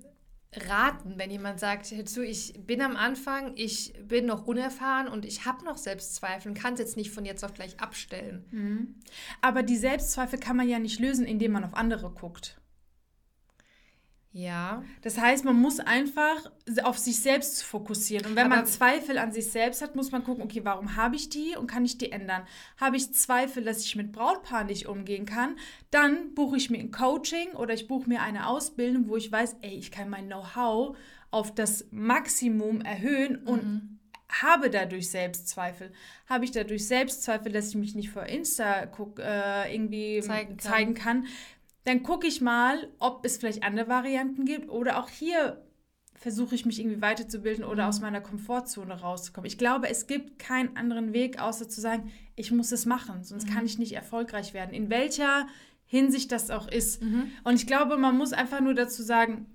raten, 0.52 1.14
wenn 1.16 1.30
jemand 1.30 1.60
sagt, 1.60 1.90
hör 1.90 2.22
ich 2.22 2.54
bin 2.66 2.80
am 2.80 2.96
Anfang, 2.96 3.52
ich 3.56 3.92
bin 4.02 4.26
noch 4.26 4.46
unerfahren 4.46 5.08
und 5.08 5.24
ich 5.24 5.44
habe 5.44 5.64
noch 5.64 5.76
Selbstzweifel 5.76 6.50
und 6.50 6.58
kann 6.58 6.74
es 6.74 6.80
jetzt 6.80 6.96
nicht 6.96 7.10
von 7.10 7.24
jetzt 7.24 7.44
auf 7.44 7.52
gleich 7.52 7.78
abstellen. 7.80 8.44
Mhm. 8.50 8.94
Aber 9.42 9.62
die 9.62 9.76
Selbstzweifel 9.76 10.38
kann 10.38 10.56
man 10.56 10.68
ja 10.68 10.78
nicht 10.78 11.00
lösen, 11.00 11.26
indem 11.26 11.52
man 11.52 11.64
auf 11.64 11.74
andere 11.74 12.10
guckt. 12.10 12.57
Ja. 14.32 14.84
Das 15.02 15.18
heißt, 15.18 15.44
man 15.44 15.56
muss 15.56 15.80
einfach 15.80 16.50
auf 16.82 16.98
sich 16.98 17.20
selbst 17.20 17.64
fokussieren. 17.64 18.26
Und 18.26 18.36
wenn 18.36 18.46
Aber 18.46 18.56
man 18.56 18.66
Zweifel 18.66 19.18
an 19.18 19.32
sich 19.32 19.50
selbst 19.50 19.80
hat, 19.80 19.96
muss 19.96 20.12
man 20.12 20.22
gucken, 20.22 20.44
okay, 20.44 20.60
warum 20.64 20.96
habe 20.96 21.16
ich 21.16 21.30
die 21.30 21.56
und 21.56 21.66
kann 21.66 21.84
ich 21.84 21.98
die 21.98 22.12
ändern? 22.12 22.42
Habe 22.78 22.96
ich 22.96 23.12
Zweifel, 23.14 23.64
dass 23.64 23.84
ich 23.84 23.96
mit 23.96 24.12
Brautpaaren 24.12 24.66
nicht 24.66 24.86
umgehen 24.86 25.24
kann? 25.24 25.56
Dann 25.90 26.34
buche 26.34 26.56
ich 26.56 26.68
mir 26.68 26.78
ein 26.78 26.90
Coaching 26.90 27.52
oder 27.52 27.72
ich 27.72 27.88
buche 27.88 28.08
mir 28.08 28.20
eine 28.20 28.46
Ausbildung, 28.46 29.08
wo 29.08 29.16
ich 29.16 29.32
weiß, 29.32 29.56
ey, 29.62 29.74
ich 29.74 29.90
kann 29.90 30.10
mein 30.10 30.26
Know-how 30.26 30.96
auf 31.30 31.54
das 31.54 31.86
Maximum 31.90 32.82
erhöhen 32.82 33.36
und 33.36 33.64
mhm. 33.64 33.98
habe 34.28 34.68
dadurch 34.68 35.10
Selbstzweifel. 35.10 35.90
Habe 36.26 36.44
ich 36.44 36.50
dadurch 36.50 36.86
Selbstzweifel, 36.86 37.50
dass 37.50 37.70
ich 37.70 37.76
mich 37.76 37.94
nicht 37.94 38.10
vor 38.10 38.24
Insta 38.24 38.84
guck, 38.86 39.18
äh, 39.18 39.74
irgendwie 39.74 40.20
zeigen 40.20 40.56
kann. 40.56 40.58
zeigen 40.58 40.94
kann, 40.94 41.26
dann 41.88 42.02
gucke 42.02 42.26
ich 42.26 42.40
mal, 42.40 42.88
ob 42.98 43.24
es 43.24 43.38
vielleicht 43.38 43.62
andere 43.62 43.88
Varianten 43.88 44.44
gibt 44.44 44.68
oder 44.68 44.98
auch 44.98 45.08
hier 45.08 45.64
versuche 46.14 46.54
ich 46.54 46.66
mich 46.66 46.80
irgendwie 46.80 47.00
weiterzubilden 47.00 47.64
oder 47.64 47.88
aus 47.88 48.00
meiner 48.00 48.20
Komfortzone 48.20 49.00
rauszukommen. 49.00 49.46
Ich 49.46 49.56
glaube, 49.56 49.88
es 49.88 50.06
gibt 50.06 50.38
keinen 50.38 50.76
anderen 50.76 51.12
Weg, 51.12 51.40
außer 51.40 51.68
zu 51.68 51.80
sagen, 51.80 52.10
ich 52.34 52.50
muss 52.50 52.72
es 52.72 52.86
machen, 52.86 53.22
sonst 53.22 53.48
mhm. 53.48 53.54
kann 53.54 53.66
ich 53.66 53.78
nicht 53.78 53.92
erfolgreich 53.92 54.52
werden. 54.52 54.74
In 54.74 54.90
welcher 54.90 55.46
Hinsicht 55.86 56.32
das 56.32 56.50
auch 56.50 56.68
ist. 56.68 57.02
Mhm. 57.02 57.30
Und 57.44 57.54
ich 57.54 57.66
glaube, 57.66 57.96
man 57.96 58.18
muss 58.18 58.32
einfach 58.32 58.60
nur 58.60 58.74
dazu 58.74 59.02
sagen, 59.02 59.46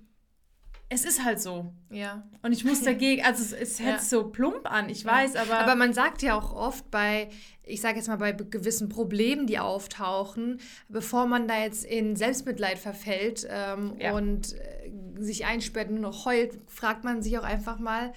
es 0.94 1.04
ist 1.04 1.24
halt 1.24 1.40
so. 1.40 1.72
Ja. 1.90 2.26
Und 2.42 2.52
ich 2.52 2.64
muss 2.64 2.82
dagegen, 2.84 3.24
also 3.24 3.42
es, 3.42 3.52
es 3.52 3.80
hört 3.80 3.98
ja. 3.98 4.02
so 4.02 4.28
plump 4.28 4.70
an, 4.70 4.88
ich 4.88 5.02
ja. 5.02 5.12
weiß, 5.12 5.36
aber. 5.36 5.58
Aber 5.58 5.74
man 5.74 5.92
sagt 5.92 6.22
ja 6.22 6.38
auch 6.38 6.54
oft 6.54 6.90
bei, 6.90 7.28
ich 7.64 7.80
sage 7.80 7.96
jetzt 7.96 8.08
mal 8.08 8.16
bei 8.16 8.32
gewissen 8.32 8.88
Problemen, 8.88 9.46
die 9.46 9.58
auftauchen, 9.58 10.60
bevor 10.88 11.26
man 11.26 11.48
da 11.48 11.60
jetzt 11.60 11.84
in 11.84 12.16
Selbstmitleid 12.16 12.78
verfällt 12.78 13.46
ähm, 13.50 13.96
ja. 13.98 14.14
und 14.14 14.54
äh, 14.54 15.22
sich 15.22 15.44
einsperrt 15.46 15.90
und 15.90 16.00
noch 16.00 16.24
heult, 16.24 16.58
fragt 16.68 17.04
man 17.04 17.22
sich 17.22 17.38
auch 17.38 17.44
einfach 17.44 17.78
mal, 17.78 18.12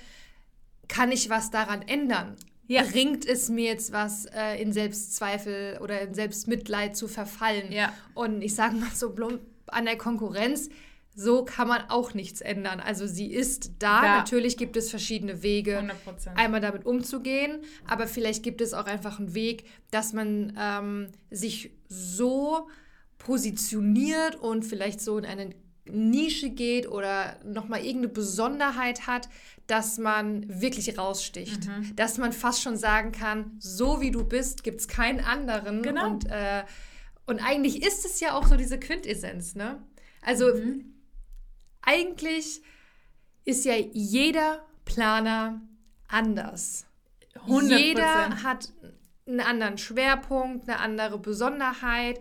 kann 0.88 1.12
ich 1.12 1.30
was 1.30 1.50
daran 1.50 1.82
ändern? 1.82 2.36
Ja. 2.68 2.84
Bringt 2.84 3.26
es 3.26 3.50
mir 3.50 3.66
jetzt 3.66 3.94
was, 3.94 4.26
äh, 4.26 4.62
in 4.62 4.74
Selbstzweifel 4.74 5.80
oder 5.82 6.02
in 6.02 6.14
Selbstmitleid 6.14 6.98
zu 6.98 7.08
verfallen? 7.08 7.72
Ja. 7.72 7.94
Und 8.14 8.42
ich 8.42 8.56
sage 8.56 8.76
mal 8.76 8.92
so 8.94 9.12
plump, 9.12 9.42
an 9.68 9.86
der 9.86 9.98
Konkurrenz 9.98 10.70
so 11.20 11.44
kann 11.44 11.68
man 11.68 11.90
auch 11.90 12.14
nichts 12.14 12.42
ändern. 12.42 12.80
Also 12.80 13.08
sie 13.08 13.34
ist 13.34 13.72
da. 13.80 14.02
da. 14.02 14.18
Natürlich 14.20 14.56
gibt 14.56 14.78
es 14.78 14.92
verschiedene 14.92 15.42
Wege, 15.42 15.80
100%. 15.80 16.36
einmal 16.36 16.62
damit 16.62 16.86
umzugehen, 16.86 17.58
aber 17.88 18.06
vielleicht 18.06 18.44
gibt 18.44 18.62
es 18.62 18.76
auch 18.76 18.86
einfach 18.86 19.18
einen 19.18 19.34
Weg, 19.34 19.66
dass 19.90 20.14
man 20.14 20.56
ähm, 20.56 21.08
sich 21.32 21.72
so 21.90 22.70
positioniert 23.18 24.36
und 24.36 24.64
vielleicht 24.64 25.02
so 25.02 25.18
in 25.18 25.26
eine 25.26 25.56
Nische 25.86 26.52
geht 26.52 26.88
oder 26.88 27.38
nochmal 27.44 27.80
irgendeine 27.80 28.10
Besonderheit 28.10 29.08
hat, 29.08 29.28
dass 29.66 29.98
man 29.98 30.62
wirklich 30.62 31.00
raussticht. 31.00 31.66
Mhm. 31.66 31.96
Dass 31.96 32.20
man 32.20 32.32
fast 32.32 32.62
schon 32.62 32.78
sagen 32.78 33.12
kann, 33.12 33.58
so 33.58 34.02
wie 34.02 34.12
du 34.12 34.24
bist, 34.24 34.64
gibt 34.64 34.82
es 34.82 34.88
keinen 34.88 35.22
anderen. 35.22 35.82
Genau. 35.82 36.12
Und, 36.12 36.30
äh, 36.30 36.64
und 37.26 37.40
eigentlich 37.40 37.82
ist 37.82 38.06
es 38.06 38.20
ja 38.20 38.38
auch 38.38 38.46
so 38.46 38.56
diese 38.56 38.80
Quintessenz, 38.80 39.56
ne? 39.56 39.82
Also 40.22 40.54
mhm 40.54 40.94
eigentlich 41.88 42.62
ist 43.46 43.66
ja 43.66 43.76
jeder 43.76 44.66
Planer 44.86 45.62
anders. 46.08 46.86
100%. 47.48 47.78
Jeder 47.78 48.44
hat 48.44 48.74
einen 49.26 49.40
anderen 49.40 49.78
Schwerpunkt, 49.78 50.70
eine 50.70 50.80
andere 50.80 51.18
Besonderheit. 51.18 52.20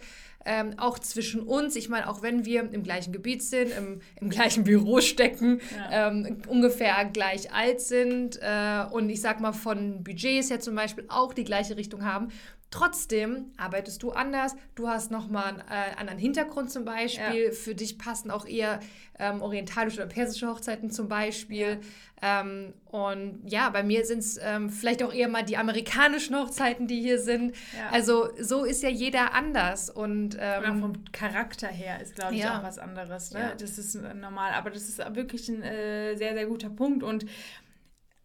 Ähm, 0.48 0.74
auch 0.78 1.00
zwischen 1.00 1.40
uns, 1.40 1.74
ich 1.74 1.88
meine, 1.88 2.08
auch 2.08 2.22
wenn 2.22 2.44
wir 2.44 2.72
im 2.72 2.84
gleichen 2.84 3.12
Gebiet 3.12 3.42
sind, 3.42 3.72
im, 3.76 4.00
im 4.20 4.30
gleichen 4.30 4.62
Büro 4.62 5.00
stecken, 5.00 5.60
ja. 5.76 6.10
ähm, 6.10 6.40
ungefähr 6.46 7.04
gleich 7.06 7.52
alt 7.52 7.80
sind 7.80 8.38
äh, 8.40 8.84
und 8.92 9.10
ich 9.10 9.20
sag 9.20 9.40
mal 9.40 9.52
von 9.52 10.04
Budgets 10.04 10.48
her 10.50 10.60
zum 10.60 10.76
Beispiel 10.76 11.04
auch 11.08 11.34
die 11.34 11.42
gleiche 11.42 11.76
Richtung 11.76 12.04
haben, 12.04 12.28
Trotzdem 12.70 13.52
arbeitest 13.56 14.02
du 14.02 14.10
anders, 14.10 14.56
du 14.74 14.88
hast 14.88 15.12
nochmal 15.12 15.44
einen 15.44 15.60
äh, 15.60 15.96
anderen 15.98 16.18
Hintergrund 16.18 16.70
zum 16.70 16.84
Beispiel. 16.84 17.44
Ja. 17.46 17.52
Für 17.52 17.76
dich 17.76 17.96
passen 17.96 18.30
auch 18.30 18.44
eher 18.44 18.80
ähm, 19.20 19.40
orientalische 19.40 19.98
oder 19.98 20.08
persische 20.08 20.48
Hochzeiten 20.48 20.90
zum 20.90 21.08
Beispiel. 21.08 21.80
Ja. 22.20 22.40
Ähm, 22.40 22.74
und 22.86 23.42
ja, 23.46 23.70
bei 23.70 23.84
mir 23.84 24.04
sind 24.04 24.18
es 24.18 24.38
ähm, 24.42 24.68
vielleicht 24.68 25.04
auch 25.04 25.14
eher 25.14 25.28
mal 25.28 25.44
die 25.44 25.56
amerikanischen 25.56 26.34
Hochzeiten, 26.34 26.88
die 26.88 27.00
hier 27.00 27.20
sind. 27.20 27.54
Ja. 27.76 27.90
Also 27.92 28.30
so 28.40 28.64
ist 28.64 28.82
ja 28.82 28.88
jeder 28.88 29.32
anders. 29.32 29.88
Und, 29.88 30.36
ähm, 30.40 30.62
oder 30.62 30.74
vom 30.76 31.04
Charakter 31.12 31.68
her 31.68 32.02
ist, 32.02 32.16
glaube 32.16 32.34
ich, 32.34 32.44
auch 32.46 32.64
was 32.64 32.80
anderes. 32.80 33.32
Ne? 33.32 33.54
Das 33.60 33.78
ist 33.78 33.94
äh, 33.94 34.12
normal, 34.12 34.52
aber 34.52 34.70
das 34.70 34.88
ist 34.88 34.98
wirklich 35.14 35.48
ein 35.48 35.62
äh, 35.62 36.16
sehr, 36.16 36.34
sehr 36.34 36.46
guter 36.46 36.70
Punkt. 36.70 37.04
Und 37.04 37.26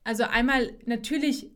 also 0.04 0.24
einmal 0.24 0.72
natürlich 0.86 1.52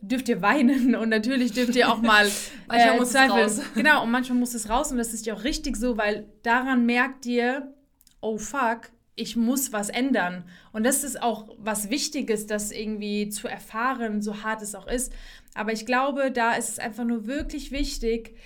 dürft 0.00 0.28
ihr 0.28 0.42
weinen 0.42 0.94
und 0.96 1.08
natürlich 1.08 1.52
dürft 1.52 1.76
ihr 1.76 1.90
auch 1.90 2.00
mal 2.00 2.30
manchmal 2.68 2.94
äh, 2.94 2.98
muss 2.98 3.14
es 3.14 3.30
raus. 3.30 3.60
Genau, 3.74 4.02
und 4.04 4.10
manchmal 4.10 4.38
muss 4.38 4.54
es 4.54 4.68
raus 4.68 4.90
und 4.90 4.98
das 4.98 5.14
ist 5.14 5.26
ja 5.26 5.34
auch 5.34 5.44
richtig 5.44 5.76
so, 5.76 5.96
weil 5.96 6.26
daran 6.42 6.86
merkt 6.86 7.26
ihr, 7.26 7.74
oh 8.20 8.38
fuck, 8.38 8.90
ich 9.16 9.36
muss 9.36 9.72
was 9.72 9.88
ändern. 9.88 10.44
Und 10.72 10.84
das 10.84 11.02
ist 11.02 11.20
auch 11.20 11.48
was 11.58 11.90
Wichtiges, 11.90 12.46
das 12.46 12.70
irgendwie 12.70 13.28
zu 13.28 13.48
erfahren, 13.48 14.22
so 14.22 14.42
hart 14.42 14.62
es 14.62 14.74
auch 14.74 14.86
ist. 14.86 15.12
Aber 15.54 15.72
ich 15.72 15.86
glaube, 15.86 16.30
da 16.30 16.54
ist 16.54 16.68
es 16.68 16.78
einfach 16.78 17.04
nur 17.04 17.26
wirklich 17.26 17.72
wichtig, 17.72 18.36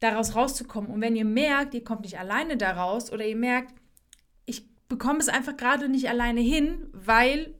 daraus 0.00 0.34
rauszukommen. 0.34 0.90
Und 0.90 1.00
wenn 1.00 1.16
ihr 1.16 1.24
merkt, 1.24 1.74
ihr 1.74 1.84
kommt 1.84 2.02
nicht 2.02 2.18
alleine 2.18 2.56
daraus 2.56 3.12
oder 3.12 3.26
ihr 3.26 3.36
merkt, 3.36 3.74
ich 4.46 4.64
bekomme 4.88 5.18
es 5.18 5.28
einfach 5.28 5.56
gerade 5.56 5.88
nicht 5.88 6.08
alleine 6.08 6.40
hin, 6.40 6.88
weil 6.92 7.54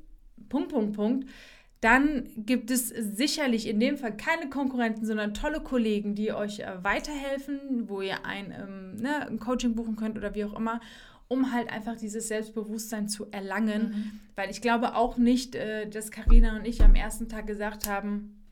Punkt, 0.49 0.71
Punkt, 0.71 0.97
Punkt, 0.97 1.28
dann 1.87 2.25
gibt 2.37 2.73
es 2.73 2.88
sicherlich 2.88 3.69
in 3.69 3.78
dem 3.78 3.97
Fall 3.97 4.16
keine 4.16 4.50
Konkurrenten, 4.50 5.07
sondern 5.07 5.35
tolle 5.35 5.61
Kollegen, 5.61 6.16
die 6.16 6.33
euch 6.33 6.59
äh, 6.59 6.83
weiterhelfen, 6.83 7.88
wo 7.88 8.00
ihr 8.00 8.26
ein, 8.26 8.50
ähm, 8.50 8.97
ne, 8.97 9.25
ein 9.28 9.38
Coaching 9.38 9.76
buchen 9.76 9.95
könnt 9.95 10.19
oder 10.19 10.35
wie 10.35 10.45
auch 10.45 10.59
immer, 10.59 10.81
um 11.28 11.52
halt 11.52 11.71
einfach 11.71 11.95
dieses 11.95 12.26
Selbstbewusstsein 12.26 13.09
zu 13.09 13.31
erlangen. 13.31 13.83
Mhm. 13.83 14.21
Weil 14.35 14.50
ich 14.50 14.61
glaube 14.61 14.97
auch 14.97 15.16
nicht, 15.16 15.55
äh, 15.55 15.88
dass 15.88 16.11
Karina 16.11 16.57
und 16.57 16.66
ich 16.66 16.83
am 16.83 16.97
ersten 16.97 17.28
Tag 17.28 17.47
gesagt 17.47 17.88
haben, 17.88 18.45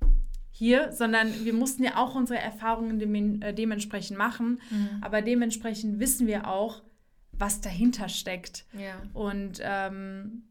hier, 0.53 0.93
sondern 0.93 1.45
wir 1.45 1.55
mussten 1.55 1.83
ja 1.83 1.97
auch 1.97 2.15
unsere 2.15 2.39
Erfahrungen 2.39 3.01
dem, 3.01 3.43
äh, 3.43 3.53
dementsprechend 3.53 4.17
machen. 4.17 4.61
Mhm. 4.71 5.01
Aber 5.01 5.23
dementsprechend 5.23 5.99
wissen 5.99 6.29
wir 6.29 6.47
auch, 6.47 6.85
was 7.33 7.61
dahinter 7.61 8.09
steckt. 8.09 8.65
Ja. 8.79 9.03
Und 9.13 9.61
ähm, 9.61 10.45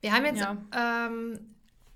wir 0.00 0.12
haben 0.12 0.24
jetzt 0.24 0.40
ja. 0.40 0.56
ähm, 1.06 1.38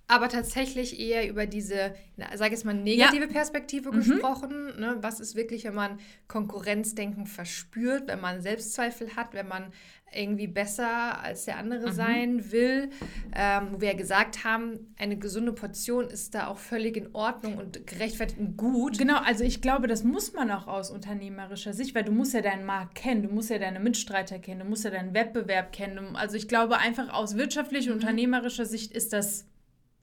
aber 0.09 0.31
tatsächlich 0.31 0.99
eher 0.99 1.29
über 1.29 1.47
diese, 1.47 1.95
sage 2.17 2.47
ich 2.47 2.51
jetzt 2.53 2.65
mal, 2.65 2.75
negative 2.75 3.27
ja. 3.27 3.31
Perspektive 3.31 3.93
mhm. 3.93 3.97
gesprochen. 3.97 4.81
Ne? 4.81 4.97
Was 5.03 5.21
ist 5.21 5.37
wirklich, 5.37 5.65
wenn 5.65 5.75
man 5.75 6.01
Konkurrenzdenken 6.27 7.27
verspürt, 7.27 8.09
wenn 8.09 8.21
man 8.21 8.41
Selbstzweifel 8.41 9.15
hat, 9.17 9.35
wenn 9.35 9.47
man 9.47 9.71
irgendwie 10.11 10.47
besser 10.47 11.23
als 11.23 11.45
der 11.45 11.59
andere 11.59 11.89
mhm. 11.89 11.93
sein 11.93 12.53
will. 12.53 12.91
Ähm, 13.35 13.69
wo 13.73 13.81
wir 13.83 13.89
ja 13.89 13.95
gesagt 13.95 14.45
haben, 14.45 14.95
eine 14.97 15.19
gesunde 15.19 15.53
Portion 15.53 16.07
ist 16.07 16.35
da 16.35 16.47
auch 16.47 16.57
völlig 16.57 16.97
in 16.97 17.15
Ordnung 17.15 17.59
und 17.59 17.87
gerechtfertigt 17.87 18.41
und 18.41 18.57
gut. 18.57 18.97
Genau, 18.97 19.19
also 19.19 19.45
ich 19.45 19.61
glaube, 19.61 19.87
das 19.87 20.05
muss 20.05 20.33
man 20.33 20.51
auch 20.51 20.67
aus 20.67 20.91
unternehmerischer 20.91 21.75
Sicht, 21.75 21.95
weil 21.95 22.05
du 22.05 22.13
musst 22.13 22.33
ja 22.33 22.41
deinen 22.41 22.65
Markt 22.65 22.95
kennen, 22.95 23.23
du 23.23 23.29
musst 23.29 23.51
ja 23.51 23.59
deine 23.59 23.81
Mitstreiter 23.81 24.39
kennen, 24.39 24.61
du 24.61 24.67
musst 24.67 24.85
ja 24.85 24.91
deinen 24.91 25.13
Wettbewerb 25.13 25.73
kennen. 25.73 26.17
Also 26.17 26.37
ich 26.37 26.49
glaube 26.49 26.79
einfach 26.79 27.13
aus 27.13 27.37
wirtschaftlicher, 27.37 27.91
mhm. 27.91 27.97
unternehmerischer 27.97 28.65
Sicht 28.65 28.93
ist 28.93 29.13
das 29.13 29.47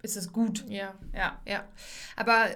ist 0.05 0.15
es 0.15 0.31
gut. 0.31 0.63
Ja, 0.69 0.95
ja, 1.13 1.41
ja. 1.45 1.65
Aber 2.15 2.51
äh, 2.51 2.55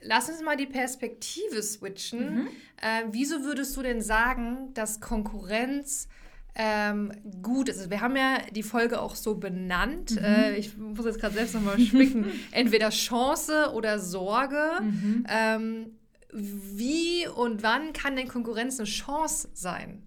lass 0.00 0.28
uns 0.28 0.42
mal 0.42 0.56
die 0.56 0.66
Perspektive 0.66 1.62
switchen. 1.62 2.34
Mhm. 2.34 2.46
Äh, 2.76 3.04
wieso 3.10 3.44
würdest 3.44 3.76
du 3.76 3.82
denn 3.82 4.00
sagen, 4.00 4.72
dass 4.74 5.00
Konkurrenz 5.00 6.08
ähm, 6.54 7.12
gut 7.42 7.68
ist? 7.68 7.78
Also 7.78 7.90
wir 7.90 8.00
haben 8.00 8.16
ja 8.16 8.38
die 8.50 8.62
Folge 8.62 9.00
auch 9.00 9.14
so 9.14 9.36
benannt. 9.36 10.12
Mhm. 10.12 10.24
Äh, 10.24 10.56
ich 10.56 10.76
muss 10.76 11.04
jetzt 11.04 11.20
gerade 11.20 11.34
selbst 11.34 11.54
nochmal 11.54 11.78
spicken. 11.78 12.30
Entweder 12.50 12.90
Chance 12.90 13.72
oder 13.74 13.98
Sorge. 13.98 14.80
Mhm. 14.80 15.26
Ähm, 15.28 15.86
wie 16.32 17.26
und 17.28 17.62
wann 17.62 17.92
kann 17.92 18.16
denn 18.16 18.28
Konkurrenz 18.28 18.78
eine 18.78 18.88
Chance 18.88 19.48
sein? 19.54 20.02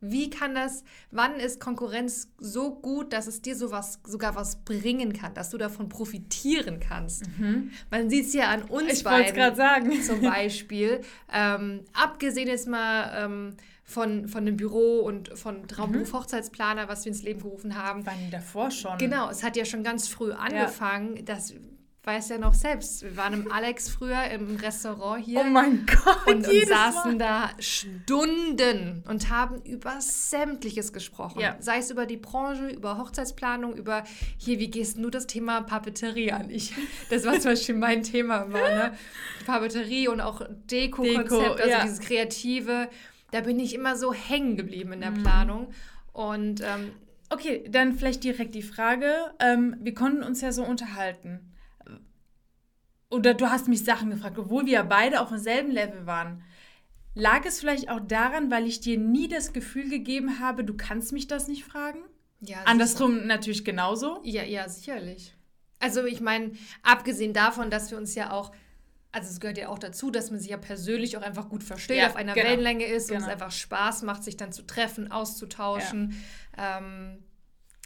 Wie 0.00 0.30
kann 0.30 0.54
das, 0.54 0.84
wann 1.10 1.36
ist 1.36 1.60
Konkurrenz 1.60 2.28
so 2.38 2.74
gut, 2.74 3.12
dass 3.12 3.26
es 3.26 3.42
dir 3.42 3.54
sowas, 3.54 4.00
sogar 4.04 4.34
was 4.34 4.64
bringen 4.64 5.12
kann, 5.12 5.34
dass 5.34 5.50
du 5.50 5.58
davon 5.58 5.88
profitieren 5.88 6.80
kannst? 6.80 7.24
Mhm. 7.38 7.70
Man 7.90 8.08
sieht 8.08 8.26
es 8.26 8.32
ja 8.32 8.50
an 8.50 8.62
uns 8.62 8.92
ich 8.92 9.04
beiden 9.04 9.54
sagen. 9.54 10.02
zum 10.02 10.22
Beispiel. 10.22 11.02
Ähm, 11.32 11.84
abgesehen 11.92 12.48
jetzt 12.48 12.66
mal 12.66 13.24
ähm, 13.24 13.56
von, 13.84 14.28
von 14.28 14.46
dem 14.46 14.56
Büro 14.56 15.00
und 15.00 15.36
von 15.38 15.66
Traumberuf 15.68 16.12
mhm. 16.12 16.18
Hochzeitsplaner, 16.18 16.88
was 16.88 17.04
wir 17.04 17.12
ins 17.12 17.22
Leben 17.22 17.40
gerufen 17.40 17.76
haben. 17.76 18.04
Die 18.04 18.30
davor 18.30 18.70
schon? 18.70 18.96
Genau, 18.98 19.28
es 19.28 19.42
hat 19.42 19.56
ja 19.56 19.64
schon 19.64 19.82
ganz 19.82 20.08
früh 20.08 20.32
angefangen, 20.32 21.16
ja. 21.16 21.22
dass 21.22 21.52
weiß 22.04 22.30
ja 22.30 22.38
noch 22.38 22.54
selbst. 22.54 23.02
Wir 23.02 23.16
waren 23.16 23.34
im 23.34 23.52
Alex 23.52 23.90
früher 23.90 24.24
im 24.30 24.56
Restaurant 24.56 25.22
hier. 25.22 25.40
Oh 25.40 25.44
mein 25.44 25.84
Gott. 25.86 26.26
Und, 26.26 26.48
und 26.48 26.66
saßen 26.66 27.18
Mal. 27.18 27.18
da 27.18 27.50
Stunden 27.58 29.04
und 29.06 29.28
haben 29.28 29.60
über 29.62 30.00
sämtliches 30.00 30.92
gesprochen. 30.94 31.40
Ja. 31.40 31.56
Sei 31.60 31.78
es 31.78 31.90
über 31.90 32.06
die 32.06 32.16
Branche, 32.16 32.68
über 32.68 32.96
Hochzeitsplanung, 32.96 33.76
über 33.76 34.04
hier, 34.38 34.58
wie 34.58 34.70
gehst 34.70 34.96
du 34.96 35.10
das 35.10 35.26
Thema 35.26 35.60
Papeterie 35.60 36.32
an? 36.32 36.48
Ich, 36.48 36.72
das 37.10 37.24
war 37.24 37.34
zum 37.34 37.52
Beispiel 37.52 37.74
mein 37.74 38.02
Thema 38.02 38.42
immer, 38.42 38.68
ne? 38.68 38.94
Papeterie 39.44 40.08
und 40.08 40.22
auch 40.22 40.40
Deko-Konzept, 40.70 41.30
Deko, 41.30 41.52
also 41.52 41.68
ja. 41.68 41.82
dieses 41.82 42.00
Kreative. 42.00 42.88
Da 43.30 43.42
bin 43.42 43.60
ich 43.60 43.74
immer 43.74 43.96
so 43.96 44.14
hängen 44.14 44.56
geblieben 44.56 44.94
in 44.94 45.00
der 45.00 45.10
mhm. 45.10 45.22
Planung. 45.22 45.72
Und 46.12 46.62
ähm, 46.62 46.92
Okay, 47.32 47.62
dann 47.68 47.94
vielleicht 47.94 48.24
direkt 48.24 48.56
die 48.56 48.62
Frage. 48.62 49.14
Ähm, 49.38 49.76
wir 49.80 49.94
konnten 49.94 50.24
uns 50.24 50.40
ja 50.40 50.50
so 50.50 50.64
unterhalten 50.64 51.49
oder 53.10 53.34
du 53.34 53.50
hast 53.50 53.68
mich 53.68 53.84
Sachen 53.84 54.10
gefragt, 54.10 54.38
obwohl 54.38 54.66
wir 54.66 54.72
ja 54.72 54.82
beide 54.82 55.20
auf 55.20 55.28
demselben 55.28 55.70
Level 55.70 56.06
waren. 56.06 56.42
Lag 57.14 57.44
es 57.44 57.58
vielleicht 57.58 57.90
auch 57.90 58.00
daran, 58.00 58.50
weil 58.50 58.66
ich 58.66 58.80
dir 58.80 58.96
nie 58.96 59.28
das 59.28 59.52
Gefühl 59.52 59.90
gegeben 59.90 60.38
habe, 60.38 60.64
du 60.64 60.74
kannst 60.76 61.12
mich 61.12 61.26
das 61.26 61.48
nicht 61.48 61.64
fragen? 61.64 61.98
Ja. 62.40 62.58
Andersrum 62.64 63.14
sicher. 63.14 63.26
natürlich 63.26 63.64
genauso? 63.64 64.20
Ja, 64.22 64.44
ja, 64.44 64.68
sicherlich. 64.68 65.34
Also 65.80 66.04
ich 66.04 66.20
meine, 66.20 66.52
abgesehen 66.82 67.32
davon, 67.32 67.68
dass 67.68 67.90
wir 67.90 67.98
uns 67.98 68.14
ja 68.14 68.30
auch, 68.30 68.52
also 69.12 69.28
es 69.28 69.40
gehört 69.40 69.58
ja 69.58 69.68
auch 69.68 69.78
dazu, 69.78 70.10
dass 70.10 70.30
man 70.30 70.38
sich 70.38 70.50
ja 70.50 70.56
persönlich 70.56 71.16
auch 71.16 71.22
einfach 71.22 71.48
gut 71.48 71.64
versteht, 71.64 71.98
ja, 71.98 72.06
auf 72.06 72.16
einer 72.16 72.34
genau. 72.34 72.46
Wellenlänge 72.46 72.84
ist 72.84 73.08
genau. 73.08 73.16
und 73.16 73.22
es 73.22 73.28
genau. 73.28 73.44
einfach 73.44 73.56
Spaß 73.56 74.02
macht, 74.02 74.22
sich 74.22 74.36
dann 74.36 74.52
zu 74.52 74.62
treffen, 74.62 75.10
auszutauschen. 75.10 76.14
Ja. 76.56 76.78
Ähm, 76.78 77.24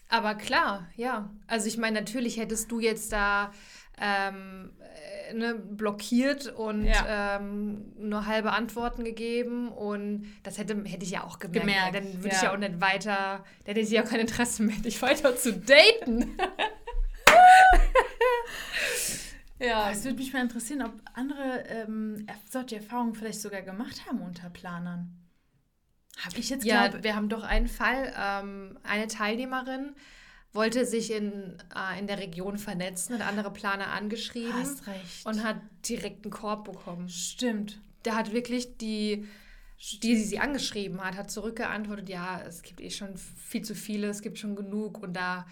aber 0.08 0.34
klar, 0.34 0.88
ja. 0.96 1.30
Also 1.46 1.66
ich 1.66 1.76
meine, 1.76 2.00
natürlich 2.00 2.36
hättest 2.36 2.70
du 2.70 2.80
jetzt 2.80 3.12
da 3.12 3.52
ähm, 3.98 4.72
äh, 5.28 5.34
ne, 5.34 5.54
blockiert 5.54 6.48
und 6.48 6.84
ja. 6.84 7.36
ähm, 7.36 7.92
nur 7.96 8.26
halbe 8.26 8.52
Antworten 8.52 9.04
gegeben 9.04 9.68
und 9.68 10.26
das 10.42 10.58
hätte, 10.58 10.82
hätte 10.84 11.04
ich 11.04 11.12
ja 11.12 11.24
auch 11.24 11.38
gemerkt. 11.38 11.66
gemerkt. 11.66 11.94
Dann 11.94 12.14
würde 12.22 12.28
ja. 12.28 12.34
ich 12.34 12.42
ja 12.42 12.52
auch 12.52 12.58
nicht 12.58 12.80
weiter, 12.80 13.44
dann 13.64 13.66
hätte 13.66 13.80
ich 13.80 13.90
ja 13.90 14.02
auch 14.02 14.08
kein 14.08 14.20
Interesse 14.20 14.62
mehr, 14.62 14.76
dich 14.76 15.00
weiter 15.00 15.36
zu 15.36 15.52
daten. 15.52 16.36
ja. 19.60 19.90
Es 19.90 20.04
würde 20.04 20.16
mich 20.16 20.32
mal 20.32 20.42
interessieren, 20.42 20.82
ob 20.82 20.92
andere 21.14 21.64
ähm, 21.68 22.26
solche 22.50 22.76
Erfahrungen 22.76 23.14
vielleicht 23.14 23.40
sogar 23.40 23.62
gemacht 23.62 24.06
haben 24.06 24.20
unter 24.20 24.50
Planern. 24.50 25.23
Habe 26.22 26.38
ich 26.38 26.50
jetzt 26.50 26.64
Ja, 26.64 26.88
glaub, 26.88 27.02
wir 27.02 27.16
haben 27.16 27.28
doch 27.28 27.42
einen 27.42 27.68
Fall, 27.68 28.12
ähm, 28.16 28.78
eine 28.82 29.08
Teilnehmerin, 29.08 29.94
wollte 30.52 30.86
sich 30.86 31.10
in, 31.10 31.58
äh, 31.74 31.98
in 31.98 32.06
der 32.06 32.18
Region 32.18 32.58
vernetzen, 32.58 33.18
hat 33.18 33.26
andere 33.26 33.52
Planer 33.52 33.88
angeschrieben 33.88 34.54
Hast 34.54 34.86
recht. 34.86 35.26
und 35.26 35.42
hat 35.42 35.56
direkt 35.88 36.24
einen 36.24 36.32
Korb 36.32 36.64
bekommen. 36.64 37.08
Stimmt. 37.08 37.80
Der 38.04 38.14
hat 38.14 38.32
wirklich 38.32 38.76
die, 38.78 39.26
die, 39.92 39.98
die 40.00 40.24
sie 40.24 40.38
angeschrieben 40.38 41.02
hat, 41.02 41.16
hat 41.16 41.30
zurückgeantwortet, 41.30 42.08
ja, 42.08 42.40
es 42.46 42.62
gibt 42.62 42.80
eh 42.80 42.90
schon 42.90 43.16
viel 43.16 43.62
zu 43.62 43.74
viele, 43.74 44.08
es 44.08 44.22
gibt 44.22 44.38
schon 44.38 44.54
genug 44.54 45.02
und 45.02 45.14
da 45.14 45.46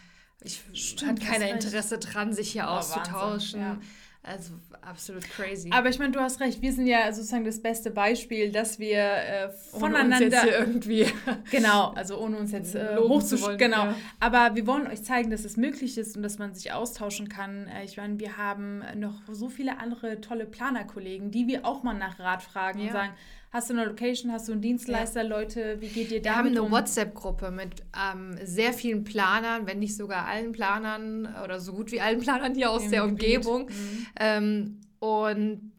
ich, 0.45 0.63
Stimmt, 0.73 1.23
hat 1.23 1.29
keiner 1.29 1.49
Interesse 1.51 1.99
dran, 1.99 2.33
sich 2.33 2.53
hier 2.53 2.65
oh, 2.65 2.79
auszutauschen. 2.79 3.61
Wahnsinn, 3.61 3.61
ja. 3.61 3.79
Also 4.25 4.55
absolut 4.83 5.29
crazy. 5.29 5.71
Aber 5.73 5.89
ich 5.89 5.99
meine, 5.99 6.13
du 6.13 6.21
hast 6.21 6.41
recht. 6.41 6.63
Wir 6.63 6.73
sind 6.73 6.87
ja 6.87 7.13
sozusagen 7.13 7.45
das 7.45 7.61
beste 7.61 7.91
Beispiel, 7.91 8.53
dass 8.53 8.79
wir 8.79 8.99
äh, 8.99 9.51
voneinander 9.51 10.17
ohne 10.17 10.27
uns 10.27 10.35
jetzt 10.35 10.47
irgendwie 10.47 11.07
genau, 11.51 11.89
also 11.97 12.21
ohne 12.21 12.37
uns 12.37 12.53
jetzt 12.53 12.77
äh, 12.77 12.99
hochzuschreiben. 12.99 13.59
Genau. 13.59 13.87
Ja. 13.87 13.97
Aber 14.21 14.55
wir 14.55 14.65
wollen 14.69 14.87
euch 14.87 15.03
zeigen, 15.03 15.31
dass 15.31 15.45
es 15.45 15.57
möglich 15.57 15.99
ist 15.99 16.17
und 16.17 16.23
dass 16.23 16.39
man 16.39 16.55
sich 16.55 16.73
austauschen 16.73 17.29
kann. 17.29 17.67
Äh, 17.67 17.85
ich 17.85 17.97
meine, 17.97 18.21
wir 18.21 18.37
haben 18.37 18.85
noch 18.95 19.23
so 19.29 19.49
viele 19.49 19.81
andere 19.81 20.21
tolle 20.21 20.47
Planerkollegen, 20.47 21.33
die 21.33 21.49
wir 21.49 21.67
auch 21.67 21.83
mal 21.83 21.95
nach 21.95 22.21
Rat 22.21 22.45
fragen 22.45 22.79
ja. 22.79 22.87
und 22.87 22.93
sagen, 22.93 23.13
Hast 23.53 23.69
du 23.69 23.75
eine 23.75 23.85
Location? 23.85 24.33
Hast 24.33 24.49
du 24.49 24.53
einen 24.53 24.63
Dienstleister? 24.63 25.23
Ja. 25.23 25.29
Leute, 25.29 25.77
wie 25.81 25.89
geht 25.89 26.11
dir 26.11 26.23
da? 26.23 26.31
Wir 26.31 26.37
haben 26.37 26.49
eine 26.49 26.63
um? 26.63 26.73
WhatsApp-Gruppe 26.73 27.51
mit 27.51 27.83
ähm, 27.95 28.39
sehr 28.43 28.73
vielen 28.73 29.05
Planern, 29.05 29.67
wenn 29.67 29.79
nicht 29.79 29.95
sogar 29.95 30.27
allen 30.27 30.53
Planern 30.53 31.29
oder 31.45 31.61
so 31.61 31.75
gut 31.75 31.93
wie 31.93 32.01
allen 32.01 32.21
Planern 32.21 32.55
hier 32.55 32.71
aus 32.71 32.85
Im 32.85 32.91
der 32.91 33.05
Umgebung. 33.05 33.67
Mhm. 33.67 34.07
Ähm, 34.19 34.81
und 35.01 35.73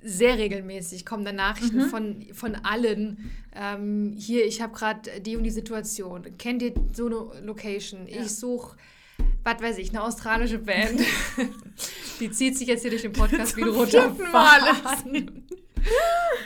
sehr 0.00 0.38
regelmäßig 0.38 1.04
kommen 1.04 1.24
da 1.24 1.32
Nachrichten 1.32 1.78
mhm. 1.78 1.88
von, 1.88 2.26
von 2.32 2.54
allen. 2.54 3.32
Ähm, 3.52 4.14
hier, 4.16 4.46
ich 4.46 4.62
habe 4.62 4.72
gerade 4.72 5.20
die 5.20 5.36
und 5.36 5.42
die 5.42 5.50
Situation. 5.50 6.38
Kennt 6.38 6.62
ihr 6.62 6.72
so 6.92 7.06
eine 7.06 7.44
Location? 7.44 8.06
Ja. 8.06 8.22
Ich 8.22 8.36
suche, 8.36 8.76
was 9.46 9.62
weiß 9.62 9.78
ich, 9.78 9.90
eine 9.90 10.02
australische 10.02 10.58
Band. 10.58 11.00
die 12.20 12.30
zieht 12.30 12.58
sich 12.58 12.68
jetzt 12.68 12.82
hier 12.82 12.90
durch 12.90 13.02
den 13.02 13.12
Podcast 13.12 13.56
wie 13.56 13.62
ein 13.62 13.68
roter 13.68 14.14
Faden. 14.14 15.46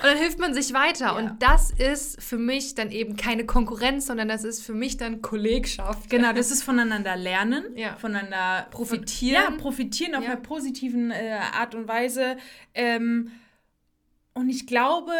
Und 0.00 0.06
dann 0.06 0.18
hilft 0.18 0.38
man 0.38 0.52
sich 0.52 0.74
weiter. 0.74 1.06
Ja. 1.06 1.16
Und 1.16 1.42
das 1.42 1.70
ist 1.70 2.22
für 2.22 2.36
mich 2.36 2.74
dann 2.74 2.90
eben 2.90 3.16
keine 3.16 3.46
Konkurrenz, 3.46 4.06
sondern 4.06 4.28
das 4.28 4.44
ist 4.44 4.62
für 4.62 4.74
mich 4.74 4.98
dann 4.98 5.22
Kollegschaft. 5.22 6.10
Genau, 6.10 6.34
das 6.34 6.50
ist 6.50 6.62
voneinander 6.62 7.16
lernen, 7.16 7.64
ja. 7.74 7.96
voneinander 7.96 8.66
profitieren. 8.70 9.42
Ja, 9.42 9.50
profitieren 9.56 10.14
auf 10.14 10.24
einer 10.24 10.36
positiven 10.36 11.10
äh, 11.10 11.38
Art 11.54 11.74
und 11.74 11.88
Weise. 11.88 12.36
Ähm, 12.74 13.30
und 14.34 14.50
ich 14.50 14.66
glaube, 14.66 15.12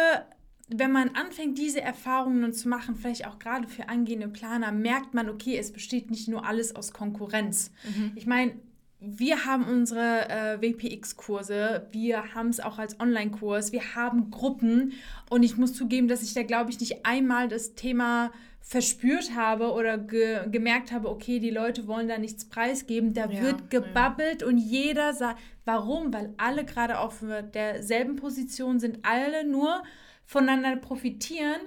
wenn 0.73 0.91
man 0.91 1.09
anfängt, 1.09 1.57
diese 1.57 1.81
Erfahrungen 1.81 2.53
zu 2.53 2.69
machen, 2.69 2.95
vielleicht 2.95 3.27
auch 3.27 3.39
gerade 3.39 3.67
für 3.67 3.89
angehende 3.89 4.27
Planer, 4.27 4.71
merkt 4.71 5.13
man, 5.13 5.29
okay, 5.29 5.57
es 5.57 5.71
besteht 5.71 6.09
nicht 6.09 6.27
nur 6.27 6.45
alles 6.45 6.75
aus 6.75 6.93
Konkurrenz. 6.93 7.71
Mhm. 7.83 8.11
Ich 8.15 8.25
meine, 8.25 8.53
wir 8.99 9.45
haben 9.45 9.65
unsere 9.65 10.29
äh, 10.29 10.61
WPX-Kurse, 10.61 11.87
wir 11.91 12.35
haben 12.35 12.49
es 12.49 12.59
auch 12.59 12.77
als 12.77 12.99
Online-Kurs, 12.99 13.71
wir 13.71 13.95
haben 13.95 14.29
Gruppen 14.29 14.93
und 15.29 15.41
ich 15.41 15.57
muss 15.57 15.73
zugeben, 15.73 16.07
dass 16.07 16.21
ich 16.21 16.35
da, 16.35 16.43
glaube 16.43 16.69
ich, 16.69 16.79
nicht 16.79 17.05
einmal 17.05 17.47
das 17.47 17.73
Thema 17.73 18.31
verspürt 18.61 19.35
habe 19.35 19.71
oder 19.71 19.97
ge 19.97 20.47
gemerkt 20.49 20.91
habe, 20.91 21.09
okay, 21.09 21.39
die 21.39 21.49
Leute 21.49 21.87
wollen 21.87 22.07
da 22.07 22.17
nichts 22.17 22.45
preisgeben. 22.45 23.13
Da 23.13 23.25
ja, 23.25 23.41
wird 23.41 23.69
gebabbelt 23.69 24.41
ja. 24.41 24.47
und 24.47 24.57
jeder 24.57 25.13
sagt, 25.13 25.39
warum? 25.65 26.13
Weil 26.13 26.33
alle 26.37 26.63
gerade 26.63 26.99
auf 26.99 27.23
derselben 27.53 28.15
Position 28.15 28.79
sind, 28.79 28.99
alle 29.03 29.45
nur 29.45 29.83
voneinander 30.25 30.77
profitieren 30.77 31.59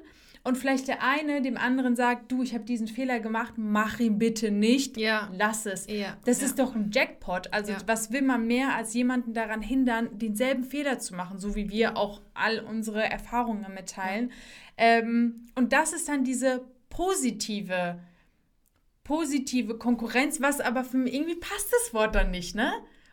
und 0.46 0.58
vielleicht 0.58 0.88
der 0.88 1.02
eine 1.02 1.40
dem 1.40 1.56
anderen 1.56 1.96
sagt, 1.96 2.30
du, 2.30 2.42
ich 2.42 2.52
habe 2.52 2.64
diesen 2.64 2.86
Fehler 2.86 3.18
gemacht, 3.18 3.54
mach 3.56 3.98
ihn 3.98 4.18
bitte 4.18 4.50
nicht, 4.50 4.98
ja. 4.98 5.30
lass 5.32 5.64
es. 5.64 5.86
Ja. 5.86 6.18
Das 6.26 6.40
ja. 6.40 6.46
ist 6.46 6.58
doch 6.58 6.74
ein 6.74 6.90
Jackpot. 6.92 7.50
Also 7.52 7.72
was 7.86 8.12
will 8.12 8.20
man 8.20 8.46
mehr, 8.46 8.74
als 8.74 8.92
jemanden 8.92 9.32
daran 9.32 9.62
hindern, 9.62 10.10
denselben 10.12 10.64
Fehler 10.64 10.98
zu 10.98 11.14
machen, 11.14 11.38
so 11.38 11.54
wie 11.56 11.70
wir 11.70 11.96
auch 11.96 12.20
all 12.34 12.60
unsere 12.60 13.02
Erfahrungen 13.02 13.72
mitteilen. 13.74 14.32
Ähm, 14.76 15.46
und 15.54 15.72
das 15.72 15.94
ist 15.94 16.10
dann 16.10 16.24
diese 16.24 16.62
positive, 16.96 18.00
positive 19.02 19.78
Konkurrenz, 19.78 20.40
was 20.40 20.60
aber 20.60 20.84
für 20.84 20.96
mich, 20.96 21.14
irgendwie 21.14 21.36
passt 21.36 21.72
das 21.72 21.94
Wort 21.94 22.14
dann 22.14 22.30
nicht, 22.30 22.54
ne? 22.54 22.72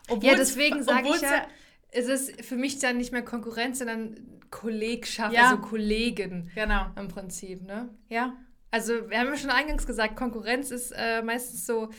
Obwohl 0.09 0.29
ja, 0.31 0.35
deswegen 0.35 0.83
sage 0.83 1.09
ich 1.09 1.21
ja, 1.21 1.47
es 1.91 2.07
ist 2.07 2.45
für 2.45 2.55
mich 2.55 2.79
dann 2.79 2.97
nicht 2.97 3.11
mehr 3.11 3.23
Konkurrenz, 3.23 3.79
sondern 3.79 4.15
Kollegschaft, 4.49 5.33
ja. 5.33 5.49
also 5.49 5.61
Kollegen. 5.61 6.51
Genau. 6.55 6.85
Im 6.95 7.07
Prinzip, 7.07 7.63
ne? 7.63 7.89
Ja. 8.09 8.37
Also, 8.69 9.09
wir 9.09 9.19
haben 9.19 9.27
ja 9.27 9.37
schon 9.37 9.49
eingangs 9.49 9.85
gesagt, 9.85 10.15
Konkurrenz 10.15 10.71
ist 10.71 10.91
äh, 10.91 11.21
meistens 11.21 11.65
so 11.65 11.89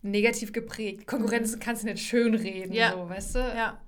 negativ 0.00 0.52
geprägt. 0.52 1.06
Konkurrenz 1.06 1.54
mhm. 1.54 1.60
kannst 1.60 1.82
du 1.82 1.88
nicht 1.88 2.04
schön 2.04 2.34
reden, 2.34 2.72
ja. 2.72 2.92
so, 2.92 3.08
weißt 3.08 3.34
du? 3.34 3.38
Ja. 3.40 3.81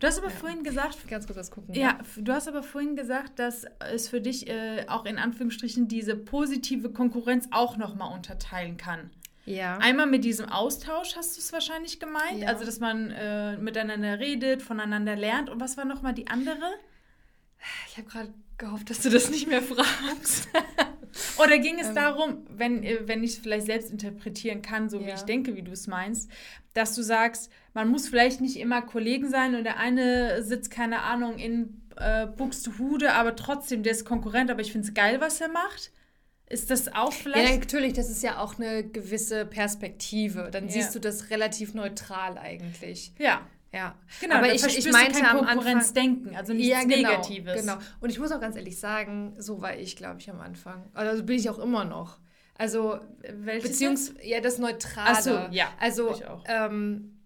Du 0.00 0.06
hast 0.06 0.18
aber 0.18 0.28
ja. 0.28 0.34
vorhin 0.34 0.62
gesagt, 0.64 1.06
ganz 1.08 1.26
kurz 1.26 1.38
was 1.38 1.50
gucken. 1.50 1.74
Ja, 1.74 1.98
du 2.16 2.32
hast 2.32 2.48
aber 2.48 2.62
vorhin 2.62 2.96
gesagt, 2.96 3.38
dass 3.38 3.66
es 3.92 4.08
für 4.08 4.20
dich 4.20 4.48
äh, 4.48 4.84
auch 4.88 5.04
in 5.04 5.18
Anführungsstrichen 5.18 5.88
diese 5.88 6.16
positive 6.16 6.90
Konkurrenz 6.90 7.48
auch 7.50 7.76
nochmal 7.76 8.14
unterteilen 8.14 8.76
kann. 8.76 9.10
Ja. 9.44 9.78
Einmal 9.78 10.06
mit 10.06 10.24
diesem 10.24 10.48
Austausch 10.48 11.14
hast 11.16 11.36
du 11.36 11.40
es 11.40 11.52
wahrscheinlich 11.52 12.00
gemeint, 12.00 12.40
ja. 12.40 12.48
also 12.48 12.64
dass 12.64 12.80
man 12.80 13.10
äh, 13.12 13.56
miteinander 13.58 14.18
redet, 14.18 14.60
voneinander 14.60 15.14
lernt. 15.14 15.48
Und 15.50 15.60
was 15.60 15.76
war 15.76 15.84
nochmal 15.84 16.14
die 16.14 16.26
andere? 16.26 16.66
Ich 17.88 17.96
habe 17.96 18.08
gerade 18.08 18.34
gehofft, 18.58 18.90
dass 18.90 19.00
du 19.00 19.10
das 19.10 19.30
nicht 19.30 19.46
mehr 19.46 19.62
fragst. 19.62 20.48
Oder 21.38 21.58
ging 21.58 21.78
es 21.78 21.88
ähm. 21.88 21.94
darum, 21.94 22.46
wenn, 22.48 22.82
äh, 22.82 22.98
wenn 23.06 23.22
ich 23.22 23.32
es 23.32 23.38
vielleicht 23.38 23.66
selbst 23.66 23.90
interpretieren 23.90 24.62
kann, 24.62 24.88
so 24.88 24.98
ja. 25.00 25.06
wie 25.06 25.10
ich 25.10 25.22
denke, 25.22 25.56
wie 25.56 25.62
du 25.62 25.72
es 25.72 25.86
meinst, 25.86 26.30
dass 26.74 26.94
du 26.94 27.02
sagst, 27.02 27.50
man 27.74 27.88
muss 27.88 28.08
vielleicht 28.08 28.40
nicht 28.40 28.56
immer 28.56 28.82
Kollegen 28.82 29.28
sein 29.28 29.54
und 29.54 29.64
der 29.64 29.78
eine 29.78 30.42
sitzt, 30.42 30.70
keine 30.70 31.02
Ahnung, 31.02 31.38
in 31.38 31.82
äh, 31.96 32.26
Buxtehude, 32.26 33.14
aber 33.14 33.36
trotzdem, 33.36 33.82
der 33.82 33.92
ist 33.92 34.04
Konkurrent, 34.04 34.50
aber 34.50 34.60
ich 34.60 34.72
finde 34.72 34.86
es 34.86 34.94
geil, 34.94 35.20
was 35.20 35.40
er 35.40 35.48
macht? 35.48 35.92
Ist 36.48 36.70
das 36.70 36.94
auch 36.94 37.12
vielleicht? 37.12 37.48
Ja, 37.48 37.58
natürlich, 37.58 37.92
das 37.94 38.08
ist 38.08 38.22
ja 38.22 38.38
auch 38.38 38.58
eine 38.58 38.84
gewisse 38.84 39.46
Perspektive. 39.46 40.48
Dann 40.52 40.66
ja. 40.66 40.72
siehst 40.72 40.94
du 40.94 41.00
das 41.00 41.30
relativ 41.30 41.74
neutral 41.74 42.38
eigentlich. 42.38 43.12
Ja. 43.18 43.44
Ja, 43.76 43.94
genau, 44.22 44.36
aber 44.36 44.54
ich, 44.54 44.64
ich 44.64 44.90
meinte 44.90 45.20
kein 45.20 45.36
Konkurrenzdenken, 45.36 46.34
also 46.34 46.54
nichts 46.54 46.68
ja, 46.68 46.80
genau, 46.80 47.10
Negatives. 47.10 47.60
Genau. 47.60 47.76
Und 48.00 48.08
ich 48.08 48.18
muss 48.18 48.32
auch 48.32 48.40
ganz 48.40 48.56
ehrlich 48.56 48.80
sagen, 48.80 49.34
so 49.36 49.60
war 49.60 49.76
ich, 49.76 49.96
glaube 49.96 50.18
ich, 50.18 50.30
am 50.30 50.40
Anfang. 50.40 50.88
Also 50.94 51.22
bin 51.22 51.36
ich 51.36 51.50
auch 51.50 51.58
immer 51.58 51.84
noch. 51.84 52.18
Also, 52.54 52.98
welches 53.18 53.72
beziehungsweise 53.72 54.26
ja 54.26 54.40
das 54.40 54.58
Neutrale. 54.58 55.10
Ach 55.10 55.20
so, 55.20 55.30
ja. 55.50 55.68
Also, 55.78 56.10
ich 56.14 56.24
auch. 56.24 56.42
Ähm, 56.46 57.20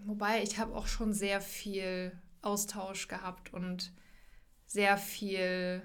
wobei 0.00 0.42
ich 0.42 0.58
habe 0.58 0.74
auch 0.76 0.86
schon 0.86 1.14
sehr 1.14 1.40
viel 1.40 2.12
Austausch 2.42 3.08
gehabt 3.08 3.54
und 3.54 3.90
sehr 4.66 4.98
viel. 4.98 5.82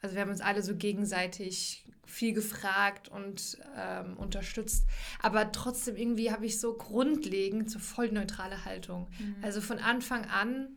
Also 0.00 0.14
wir 0.14 0.22
haben 0.22 0.30
uns 0.30 0.40
alle 0.40 0.62
so 0.62 0.74
gegenseitig 0.74 1.86
viel 2.06 2.32
gefragt 2.32 3.08
und 3.08 3.58
ähm, 3.76 4.16
unterstützt. 4.16 4.86
Aber 5.20 5.52
trotzdem 5.52 5.96
irgendwie 5.96 6.30
habe 6.30 6.46
ich 6.46 6.60
so 6.60 6.74
grundlegend 6.74 7.70
so 7.70 7.78
voll 7.78 8.10
neutrale 8.10 8.64
Haltung. 8.64 9.08
Mhm. 9.18 9.36
Also 9.42 9.60
von 9.60 9.78
Anfang 9.78 10.24
an, 10.26 10.76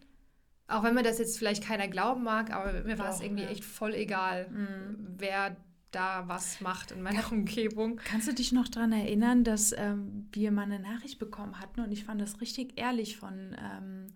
auch 0.67 0.83
wenn 0.83 0.95
mir 0.95 1.03
das 1.03 1.19
jetzt 1.19 1.37
vielleicht 1.37 1.63
keiner 1.63 1.87
glauben 1.87 2.23
mag, 2.23 2.51
aber 2.51 2.83
mir 2.83 2.97
war 2.97 3.09
es 3.09 3.21
irgendwie 3.21 3.43
ja. 3.43 3.49
echt 3.49 3.63
voll 3.63 3.93
egal, 3.93 4.49
mhm. 4.49 5.15
wer 5.17 5.55
da 5.91 6.27
was 6.27 6.61
macht 6.61 6.91
in 6.91 7.01
meiner 7.01 7.31
Umgebung. 7.31 7.97
Kannst 8.03 8.27
du 8.27 8.33
dich 8.33 8.51
noch 8.51 8.67
daran 8.67 8.91
erinnern, 8.91 9.43
dass 9.43 9.73
ähm, 9.73 10.27
wir 10.31 10.51
mal 10.51 10.63
eine 10.63 10.79
Nachricht 10.79 11.19
bekommen 11.19 11.59
hatten 11.59 11.81
und 11.81 11.91
ich 11.91 12.03
fand 12.03 12.21
das 12.21 12.41
richtig 12.41 12.77
ehrlich 12.77 13.17
von, 13.17 13.55
ähm, 13.57 14.07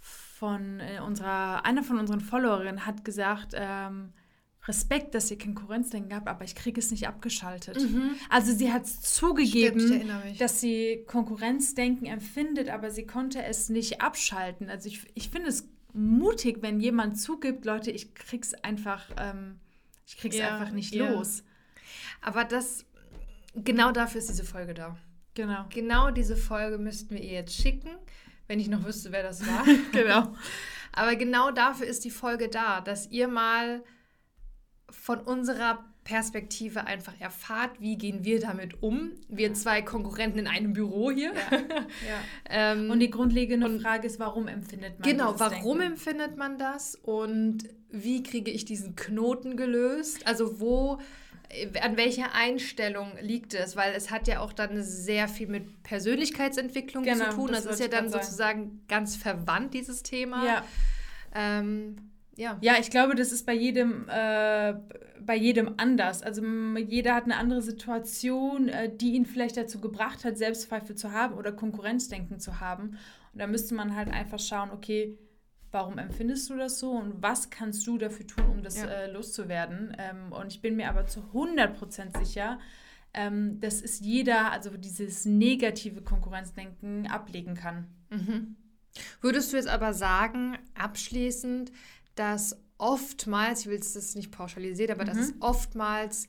von 0.00 0.80
äh, 0.80 1.00
unserer, 1.04 1.64
einer 1.64 1.84
von 1.84 1.98
unseren 1.98 2.20
Followerinnen 2.20 2.86
hat 2.86 3.04
gesagt, 3.04 3.52
ähm, 3.54 4.12
Respekt, 4.66 5.14
dass 5.14 5.30
ihr 5.30 5.38
Konkurrenzdenken 5.38 6.14
habt, 6.14 6.26
aber 6.26 6.44
ich 6.44 6.54
kriege 6.54 6.80
es 6.80 6.90
nicht 6.90 7.06
abgeschaltet. 7.06 7.78
Mhm. 7.80 8.16
Also 8.30 8.52
sie 8.52 8.72
hat 8.72 8.86
zugegeben, 8.86 9.80
Stimmt, 9.80 10.40
dass 10.40 10.60
sie 10.60 11.04
Konkurrenzdenken 11.06 12.06
empfindet, 12.06 12.70
aber 12.70 12.90
sie 12.90 13.06
konnte 13.06 13.42
es 13.42 13.68
nicht 13.68 14.00
abschalten. 14.00 14.70
Also 14.70 14.88
ich, 14.88 15.02
ich 15.14 15.28
finde 15.28 15.50
es 15.50 15.68
mutig, 15.92 16.58
wenn 16.62 16.80
jemand 16.80 17.20
zugibt, 17.20 17.64
Leute, 17.66 17.90
ich 17.90 18.14
krieg's 18.14 18.54
einfach, 18.54 19.10
ähm, 19.18 19.60
ich 20.06 20.16
krieg's 20.16 20.36
ja, 20.36 20.56
einfach 20.56 20.72
nicht 20.72 20.94
ja. 20.94 21.10
los. 21.10 21.44
Aber 22.22 22.44
das, 22.44 22.86
genau 23.54 23.92
dafür 23.92 24.18
ist 24.18 24.30
diese 24.30 24.44
Folge 24.44 24.72
da. 24.72 24.96
Genau. 25.34 25.66
Genau 25.68 26.10
diese 26.10 26.36
Folge 26.36 26.78
müssten 26.78 27.14
wir 27.14 27.22
ihr 27.22 27.32
jetzt 27.32 27.54
schicken, 27.54 27.90
wenn 28.46 28.60
ich 28.60 28.68
noch 28.68 28.84
wüsste, 28.84 29.12
wer 29.12 29.22
das 29.22 29.46
war. 29.46 29.64
genau. 29.92 30.32
Aber 30.92 31.16
genau 31.16 31.50
dafür 31.50 31.86
ist 31.86 32.04
die 32.04 32.10
Folge 32.10 32.48
da, 32.48 32.80
dass 32.80 33.10
ihr 33.10 33.28
mal 33.28 33.82
von 34.94 35.20
unserer 35.20 35.84
Perspektive 36.04 36.86
einfach 36.86 37.14
erfahrt, 37.18 37.80
wie 37.80 37.96
gehen 37.96 38.24
wir 38.24 38.38
damit 38.38 38.82
um. 38.82 39.12
Wir 39.28 39.54
zwei 39.54 39.80
Konkurrenten 39.80 40.38
in 40.38 40.46
einem 40.46 40.74
Büro 40.74 41.10
hier. 41.10 41.32
Ja. 41.32 41.58
ja. 41.58 41.72
ähm, 42.50 42.90
und 42.90 43.00
die 43.00 43.10
grundlegende 43.10 43.66
und, 43.66 43.80
Frage 43.80 44.06
ist, 44.06 44.20
warum 44.20 44.46
empfindet 44.46 45.00
man 45.00 45.08
genau, 45.08 45.32
das? 45.32 45.40
Genau, 45.40 45.50
warum 45.50 45.78
Denken? 45.78 45.94
empfindet 45.94 46.36
man 46.36 46.58
das 46.58 46.94
und 46.94 47.64
wie 47.90 48.22
kriege 48.22 48.50
ich 48.50 48.66
diesen 48.66 48.96
Knoten 48.96 49.56
gelöst? 49.56 50.26
Also 50.26 50.60
wo, 50.60 50.98
an 51.80 51.96
welcher 51.96 52.34
Einstellung 52.34 53.12
liegt 53.22 53.54
es? 53.54 53.74
Weil 53.74 53.94
es 53.94 54.10
hat 54.10 54.28
ja 54.28 54.40
auch 54.40 54.52
dann 54.52 54.82
sehr 54.82 55.26
viel 55.26 55.46
mit 55.46 55.82
Persönlichkeitsentwicklung 55.84 57.04
genau, 57.04 57.30
zu 57.30 57.36
tun. 57.36 57.48
Das, 57.52 57.64
das 57.64 57.74
ist 57.74 57.80
ja 57.80 57.88
dann 57.88 58.10
sozusagen 58.10 58.62
sagen. 58.64 58.80
ganz 58.88 59.16
verwandt, 59.16 59.72
dieses 59.72 60.02
Thema. 60.02 60.44
Ja. 60.44 60.64
Ähm, 61.34 61.96
ja. 62.36 62.58
Ja, 62.60 62.74
ich 62.80 62.90
glaube, 62.90 63.14
das 63.14 63.32
ist 63.32 63.46
bei 63.46 63.54
jedem, 63.54 64.08
äh, 64.08 64.74
bei 65.20 65.36
jedem 65.36 65.74
anders. 65.76 66.22
Also 66.22 66.42
jeder 66.76 67.14
hat 67.14 67.24
eine 67.24 67.36
andere 67.36 67.62
Situation, 67.62 68.68
äh, 68.68 68.94
die 68.94 69.14
ihn 69.14 69.26
vielleicht 69.26 69.56
dazu 69.56 69.80
gebracht 69.80 70.24
hat, 70.24 70.36
Selbstzweifel 70.36 70.96
zu 70.96 71.12
haben 71.12 71.34
oder 71.34 71.52
Konkurrenzdenken 71.52 72.40
zu 72.40 72.60
haben. 72.60 72.98
Und 73.32 73.40
da 73.40 73.46
müsste 73.46 73.74
man 73.74 73.94
halt 73.94 74.08
einfach 74.08 74.38
schauen, 74.38 74.70
okay, 74.70 75.18
warum 75.70 75.98
empfindest 75.98 76.48
du 76.50 76.56
das 76.56 76.78
so 76.78 76.92
und 76.92 77.22
was 77.22 77.50
kannst 77.50 77.86
du 77.86 77.98
dafür 77.98 78.26
tun, 78.26 78.44
um 78.50 78.62
das 78.62 78.78
ja. 78.78 78.86
äh, 78.86 79.10
loszuwerden? 79.10 79.94
Ähm, 79.98 80.32
und 80.32 80.52
ich 80.52 80.62
bin 80.62 80.76
mir 80.76 80.88
aber 80.88 81.06
zu 81.06 81.20
100% 81.32 82.16
sicher, 82.24 82.58
ähm, 83.12 83.60
dass 83.60 83.82
es 83.82 84.00
jeder, 84.00 84.52
also 84.52 84.70
dieses 84.76 85.24
negative 85.24 86.02
Konkurrenzdenken 86.02 87.06
ablegen 87.06 87.54
kann. 87.54 87.88
Mhm. 88.10 88.56
Würdest 89.20 89.52
du 89.52 89.56
jetzt 89.56 89.68
aber 89.68 89.92
sagen, 89.92 90.56
abschließend, 90.74 91.72
dass 92.14 92.56
oftmals, 92.78 93.60
ich 93.60 93.66
will 93.66 93.78
es 93.78 94.14
nicht 94.14 94.30
pauschalisieren, 94.30 94.98
aber 94.98 95.04
mhm. 95.04 95.16
dass 95.16 95.28
es 95.28 95.34
oftmals 95.40 96.28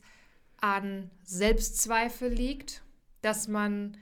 an 0.60 1.10
Selbstzweifel 1.22 2.32
liegt, 2.32 2.82
dass 3.20 3.48
man, 3.48 3.96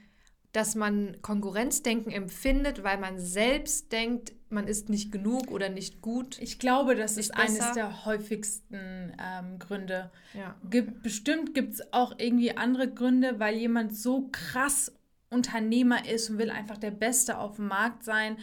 dass 0.52 0.74
man 0.74 1.16
Konkurrenzdenken 1.22 2.12
empfindet, 2.12 2.84
weil 2.84 2.98
man 2.98 3.18
selbst 3.18 3.92
denkt, 3.92 4.32
man 4.50 4.68
ist 4.68 4.88
nicht 4.88 5.10
genug 5.10 5.50
oder 5.50 5.68
nicht 5.68 6.00
gut. 6.00 6.38
Ich 6.40 6.58
glaube, 6.58 6.94
das 6.94 7.16
ist 7.16 7.32
besser. 7.32 7.42
eines 7.42 7.72
der 7.72 8.04
häufigsten 8.04 9.12
ähm, 9.20 9.58
Gründe. 9.58 10.10
Ja. 10.32 10.54
Gibt, 10.70 11.02
bestimmt 11.02 11.54
gibt 11.54 11.74
es 11.74 11.92
auch 11.92 12.14
irgendwie 12.18 12.56
andere 12.56 12.88
Gründe, 12.88 13.40
weil 13.40 13.56
jemand 13.56 13.96
so 13.96 14.28
krass 14.30 14.92
Unternehmer 15.28 16.08
ist 16.08 16.30
und 16.30 16.38
will 16.38 16.50
einfach 16.50 16.78
der 16.78 16.92
Beste 16.92 17.38
auf 17.38 17.56
dem 17.56 17.66
Markt 17.66 18.04
sein. 18.04 18.38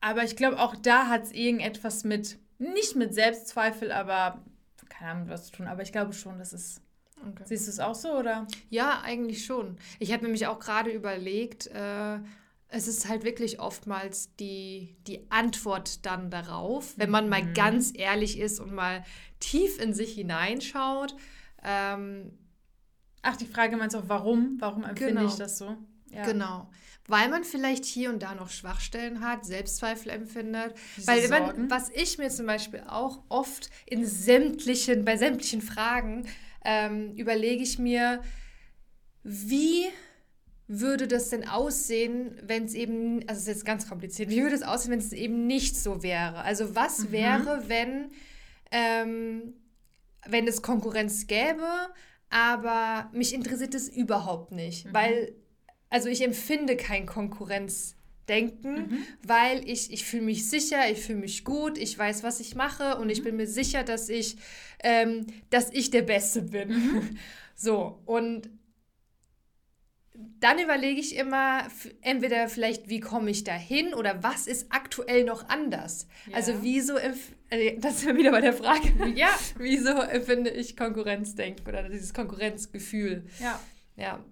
Aber 0.00 0.24
ich 0.24 0.36
glaube, 0.36 0.58
auch 0.60 0.76
da 0.76 1.08
hat 1.08 1.24
es 1.24 1.32
irgendetwas 1.32 2.04
mit, 2.04 2.38
nicht 2.58 2.96
mit 2.96 3.14
Selbstzweifel, 3.14 3.92
aber 3.92 4.42
keine 4.88 5.12
Ahnung, 5.12 5.28
was 5.28 5.46
zu 5.46 5.52
tun. 5.52 5.66
Aber 5.66 5.82
ich 5.82 5.92
glaube 5.92 6.12
schon, 6.12 6.38
dass 6.38 6.52
es. 6.52 6.80
Okay. 7.20 7.42
Siehst 7.46 7.66
du 7.66 7.72
es 7.72 7.80
auch 7.80 7.96
so, 7.96 8.16
oder? 8.16 8.46
Ja, 8.70 9.00
eigentlich 9.02 9.44
schon. 9.44 9.76
Ich 9.98 10.12
habe 10.12 10.22
nämlich 10.22 10.46
auch 10.46 10.60
gerade 10.60 10.90
überlegt, 10.90 11.66
äh, 11.66 12.18
es 12.68 12.86
ist 12.86 13.08
halt 13.08 13.24
wirklich 13.24 13.58
oftmals 13.58 14.34
die, 14.36 14.96
die 15.06 15.26
Antwort 15.30 16.06
dann 16.06 16.30
darauf, 16.30 16.96
wenn 16.96 17.10
man 17.10 17.28
mal 17.28 17.42
mhm. 17.42 17.54
ganz 17.54 17.92
ehrlich 17.94 18.38
ist 18.38 18.60
und 18.60 18.72
mal 18.72 19.04
tief 19.40 19.80
in 19.80 19.94
sich 19.94 20.14
hineinschaut. 20.14 21.16
Ähm, 21.64 22.38
Ach, 23.22 23.36
die 23.36 23.46
Frage 23.46 23.76
meinst 23.76 23.96
du 23.96 24.00
auch, 24.00 24.08
warum? 24.08 24.56
Warum 24.60 24.84
empfinde 24.84 25.14
genau. 25.14 25.26
ich 25.28 25.34
das 25.34 25.58
so? 25.58 25.76
Ja. 26.12 26.24
Genau 26.24 26.70
weil 27.08 27.28
man 27.30 27.42
vielleicht 27.42 27.86
hier 27.86 28.10
und 28.10 28.22
da 28.22 28.34
noch 28.34 28.50
Schwachstellen 28.50 29.20
hat, 29.20 29.44
Selbstzweifel 29.44 30.12
empfindet. 30.12 30.74
Diese 30.96 31.08
weil 31.08 31.28
man, 31.28 31.70
was 31.70 31.90
ich 31.90 32.18
mir 32.18 32.28
zum 32.28 32.46
Beispiel 32.46 32.84
auch 32.86 33.22
oft 33.28 33.70
in 33.86 34.06
sämtlichen, 34.06 35.04
bei 35.04 35.16
sämtlichen 35.16 35.62
Fragen 35.62 36.28
ähm, 36.64 37.14
überlege 37.16 37.62
ich 37.62 37.78
mir, 37.78 38.22
wie 39.24 39.86
würde 40.68 41.08
das 41.08 41.30
denn 41.30 41.48
aussehen, 41.48 42.38
wenn 42.42 42.66
es 42.66 42.74
eben, 42.74 43.20
also 43.26 43.38
es 43.38 43.38
ist 43.40 43.48
jetzt 43.48 43.64
ganz 43.64 43.88
kompliziert, 43.88 44.28
wie 44.28 44.42
würde 44.42 44.54
es 44.54 44.62
aussehen, 44.62 44.92
wenn 44.92 44.98
es 44.98 45.12
eben 45.12 45.46
nicht 45.46 45.76
so 45.76 46.02
wäre? 46.02 46.42
Also 46.42 46.74
was 46.76 47.04
mhm. 47.04 47.12
wäre, 47.12 47.62
wenn, 47.68 48.10
ähm, 48.70 49.54
wenn 50.26 50.46
es 50.46 50.60
Konkurrenz 50.60 51.26
gäbe, 51.26 51.66
aber 52.28 53.08
mich 53.14 53.32
interessiert 53.32 53.74
es 53.74 53.88
überhaupt 53.88 54.52
nicht, 54.52 54.84
mhm. 54.84 54.92
weil 54.92 55.32
also 55.90 56.08
ich 56.08 56.22
empfinde 56.22 56.76
kein 56.76 57.06
Konkurrenzdenken, 57.06 58.74
mhm. 58.74 58.98
weil 59.22 59.68
ich, 59.68 59.92
ich 59.92 60.04
fühle 60.04 60.24
mich 60.24 60.48
sicher, 60.48 60.90
ich 60.90 61.00
fühle 61.00 61.20
mich 61.20 61.44
gut, 61.44 61.78
ich 61.78 61.98
weiß, 61.98 62.22
was 62.22 62.40
ich 62.40 62.54
mache 62.54 62.96
und 62.96 63.04
mhm. 63.04 63.10
ich 63.10 63.22
bin 63.22 63.36
mir 63.36 63.46
sicher, 63.46 63.84
dass 63.84 64.08
ich, 64.08 64.36
ähm, 64.82 65.26
dass 65.50 65.72
ich 65.72 65.90
der 65.90 66.02
Beste 66.02 66.42
bin. 66.42 66.68
Mhm. 66.68 67.18
So, 67.60 68.00
und 68.06 68.48
dann 70.40 70.58
überlege 70.60 71.00
ich 71.00 71.16
immer, 71.16 71.66
entweder 72.02 72.48
vielleicht, 72.48 72.88
wie 72.88 73.00
komme 73.00 73.30
ich 73.30 73.42
da 73.42 73.52
hin 73.52 73.94
oder 73.94 74.22
was 74.22 74.46
ist 74.46 74.66
aktuell 74.70 75.24
noch 75.24 75.48
anders? 75.48 76.06
Ja. 76.28 76.36
Also 76.36 76.62
wieso, 76.62 76.96
äh, 76.98 77.76
das 77.78 78.02
ist 78.04 78.16
wieder 78.16 78.30
bei 78.30 78.40
der 78.40 78.52
Frage, 78.52 78.92
ja. 79.14 79.28
wieso 79.58 79.90
empfinde 79.90 80.50
ich 80.50 80.76
Konkurrenzdenken 80.76 81.66
oder 81.66 81.88
dieses 81.88 82.14
Konkurrenzgefühl? 82.14 83.24
Ja. 83.40 83.60
Ja, 83.96 84.24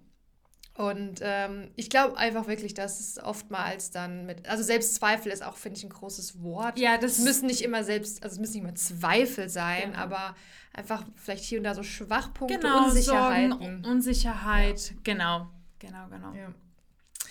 und 0.77 1.21
ähm, 1.23 1.71
ich 1.75 1.89
glaube 1.89 2.17
einfach 2.17 2.47
wirklich, 2.47 2.75
dass 2.75 2.99
es 2.99 3.17
oftmals 3.17 3.89
dann 3.89 4.27
mit, 4.27 4.47
also 4.47 4.61
Selbstzweifel 4.61 5.31
ist 5.31 5.43
auch, 5.43 5.57
finde 5.57 5.79
ich, 5.79 5.83
ein 5.83 5.89
großes 5.89 6.43
Wort. 6.43 6.77
Ja, 6.77 6.99
das 6.99 7.17
müssen 7.17 7.47
nicht 7.47 7.63
immer 7.63 7.83
selbst, 7.83 8.23
also 8.23 8.35
es 8.35 8.39
müssen 8.39 8.53
nicht 8.53 8.63
immer 8.63 8.75
Zweifel 8.75 9.49
sein, 9.49 9.93
ja. 9.93 9.97
aber 9.97 10.35
einfach 10.73 11.03
vielleicht 11.15 11.45
hier 11.45 11.57
und 11.57 11.63
da 11.63 11.73
so 11.73 11.81
Schwachpunkte, 11.81 12.59
genau, 12.59 12.85
Unsicherheiten. 12.85 13.51
Sorgen, 13.51 13.85
Unsicherheit, 13.85 14.91
ja. 14.91 14.97
genau, 15.03 15.49
genau, 15.79 16.09
genau. 16.09 16.33
Ja. 16.33 16.53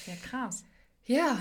ja, 0.07 0.15
krass. 0.25 0.65
Ja, 1.05 1.39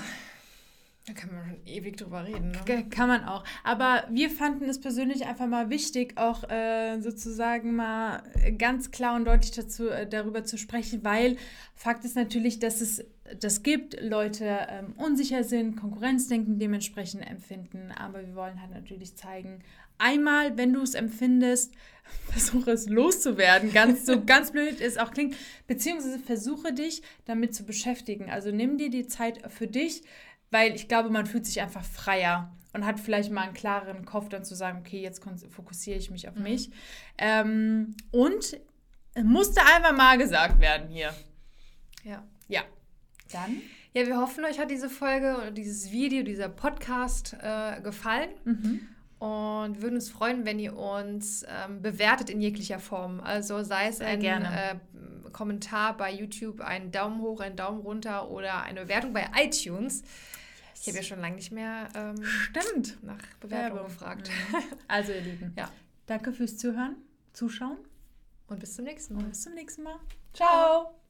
da 1.08 1.13
kann 1.13 1.32
man 1.32 1.46
schon 1.46 1.68
ewig 1.68 1.98
drüber 1.98 2.26
reden. 2.26 2.52
Ne? 2.52 2.86
Kann 2.89 3.08
man 3.08 3.26
auch. 3.26 3.44
Aber 3.63 4.06
wir 4.10 4.32
fanden 4.32 4.68
es 4.68 4.82
persönlich 4.82 5.28
einfach 5.28 5.46
mal 5.46 5.70
wichtig, 5.70 6.18
auch 6.18 6.50
äh, 6.50 7.00
sozusagen 7.00 7.76
mal 7.76 8.24
ganz 8.58 8.89
klar 8.89 9.15
und 9.15 9.26
deutlich 9.26 9.52
dazu, 9.52 9.88
äh, 9.89 10.08
darüber 10.08 10.44
zu 10.46 10.58
sprechen, 10.58 11.04
weil 11.04 11.38
Fakt 11.76 12.06
ist 12.06 12.15
natürlich, 12.15 12.58
dass 12.58 12.82
es 12.82 13.06
das 13.39 13.62
gibt, 13.62 14.02
Leute 14.02 14.46
ähm, 14.68 14.94
unsicher 14.98 15.44
sind, 15.44 15.76
Konkurrenzdenken 15.76 16.58
dementsprechend 16.58 17.30
empfinden. 17.30 17.91
Aber 17.91 18.26
wir 18.26 18.36
wollen 18.36 18.60
halt 18.60 18.72
natürlich 18.72 19.15
zeigen, 19.15 19.60
einmal, 20.00 20.58
wenn 20.58 20.74
du 20.74 20.82
es 20.82 20.96
empfindest, 20.96 21.72
versuche 22.32 22.72
es 22.72 22.89
loszuwerden. 22.89 23.72
Ganz 23.74 24.08
so 24.08 24.22
ganz 24.26 24.52
blöd 24.52 24.82
es 24.82 24.98
auch 24.98 25.12
klingt, 25.12 25.36
beziehungsweise 25.68 26.18
versuche 26.18 26.74
dich 26.74 27.04
damit 27.26 27.54
zu 27.54 27.63
beschäftigen. 27.63 28.32
Also 28.32 28.50
nimm 28.50 28.80
dir 28.80 28.89
die 28.89 29.06
Zeit 29.06 29.52
für 29.52 29.68
dich 29.68 30.02
weil 30.51 30.75
ich 30.75 30.88
glaube, 30.88 31.10
man 31.10 31.25
fühlt 31.25 31.45
sich 31.45 31.62
einfach 31.62 31.84
freier 31.84 32.51
und 32.73 32.86
hat 32.86 32.99
vielleicht 32.99 33.31
mal 33.31 33.43
einen 33.43 33.53
klareren 33.53 34.05
Kopf 34.05 34.29
dann 34.29 34.43
zu 34.43 34.55
sagen, 34.55 34.79
okay, 34.79 35.01
jetzt 35.01 35.23
fokussiere 35.49 35.97
ich 35.97 36.12
mich 36.12 36.27
auf 36.27 36.36
mhm. 36.36 36.43
mich. 36.43 36.71
Ähm, 37.17 37.95
und 38.12 38.60
musste 39.23 39.62
einfach 39.62 39.95
mal 39.95 40.17
gesagt 40.17 40.60
werden 40.60 40.89
hier. 40.89 41.13
Ja. 42.03 42.23
Ja. 42.47 42.62
Dann? 43.31 43.62
Ja, 43.93 44.05
wir 44.05 44.17
hoffen, 44.17 44.43
euch 44.43 44.60
hat 44.60 44.69
diese 44.69 44.89
Folge 44.89 45.38
oder 45.38 45.51
dieses 45.51 45.91
Video, 45.91 46.23
dieser 46.23 46.49
Podcast 46.49 47.36
äh, 47.41 47.79
gefallen. 47.81 48.29
Mhm. 48.43 48.88
Und 49.25 49.81
würden 49.81 49.95
uns 49.95 50.09
freuen, 50.09 50.45
wenn 50.45 50.59
ihr 50.59 50.77
uns 50.77 51.43
ähm, 51.47 51.81
bewertet 51.81 52.29
in 52.29 52.41
jeglicher 52.41 52.77
Form. 52.77 53.19
Also 53.21 53.63
sei 53.63 53.88
es 53.88 53.97
Sehr 53.97 54.07
ein 54.09 54.21
äh, 54.23 54.75
Kommentar 55.31 55.97
bei 55.97 56.13
YouTube, 56.13 56.61
einen 56.61 56.91
Daumen 56.91 57.21
hoch, 57.21 57.39
einen 57.39 57.55
Daumen 57.55 57.81
runter 57.81 58.29
oder 58.29 58.61
eine 58.61 58.81
Bewertung 58.81 59.13
bei 59.13 59.27
iTunes. 59.35 60.01
Yes. 60.01 60.81
Ich 60.81 60.88
habe 60.89 60.97
ja 60.97 61.03
schon 61.03 61.21
lange 61.21 61.38
nicht 61.38 61.51
mehr 61.51 61.89
ähm, 61.95 62.23
Stimmt. 62.23 63.03
nach 63.03 63.17
Bewertung 63.39 63.77
Werbung. 63.77 63.85
gefragt. 63.85 64.29
Mhm. 64.29 64.57
Also 64.88 65.13
ihr 65.13 65.21
Lieben, 65.21 65.53
ja. 65.57 65.71
danke 66.05 66.31
fürs 66.31 66.57
Zuhören, 66.57 66.95
Zuschauen. 67.33 67.77
Und 68.47 68.59
bis 68.59 68.75
zum 68.75 68.85
nächsten 68.85 69.15
Mal. 69.15 69.23
Und 69.23 69.29
bis 69.29 69.41
zum 69.41 69.55
nächsten 69.55 69.81
Mal. 69.81 69.99
Ciao. 70.33 71.05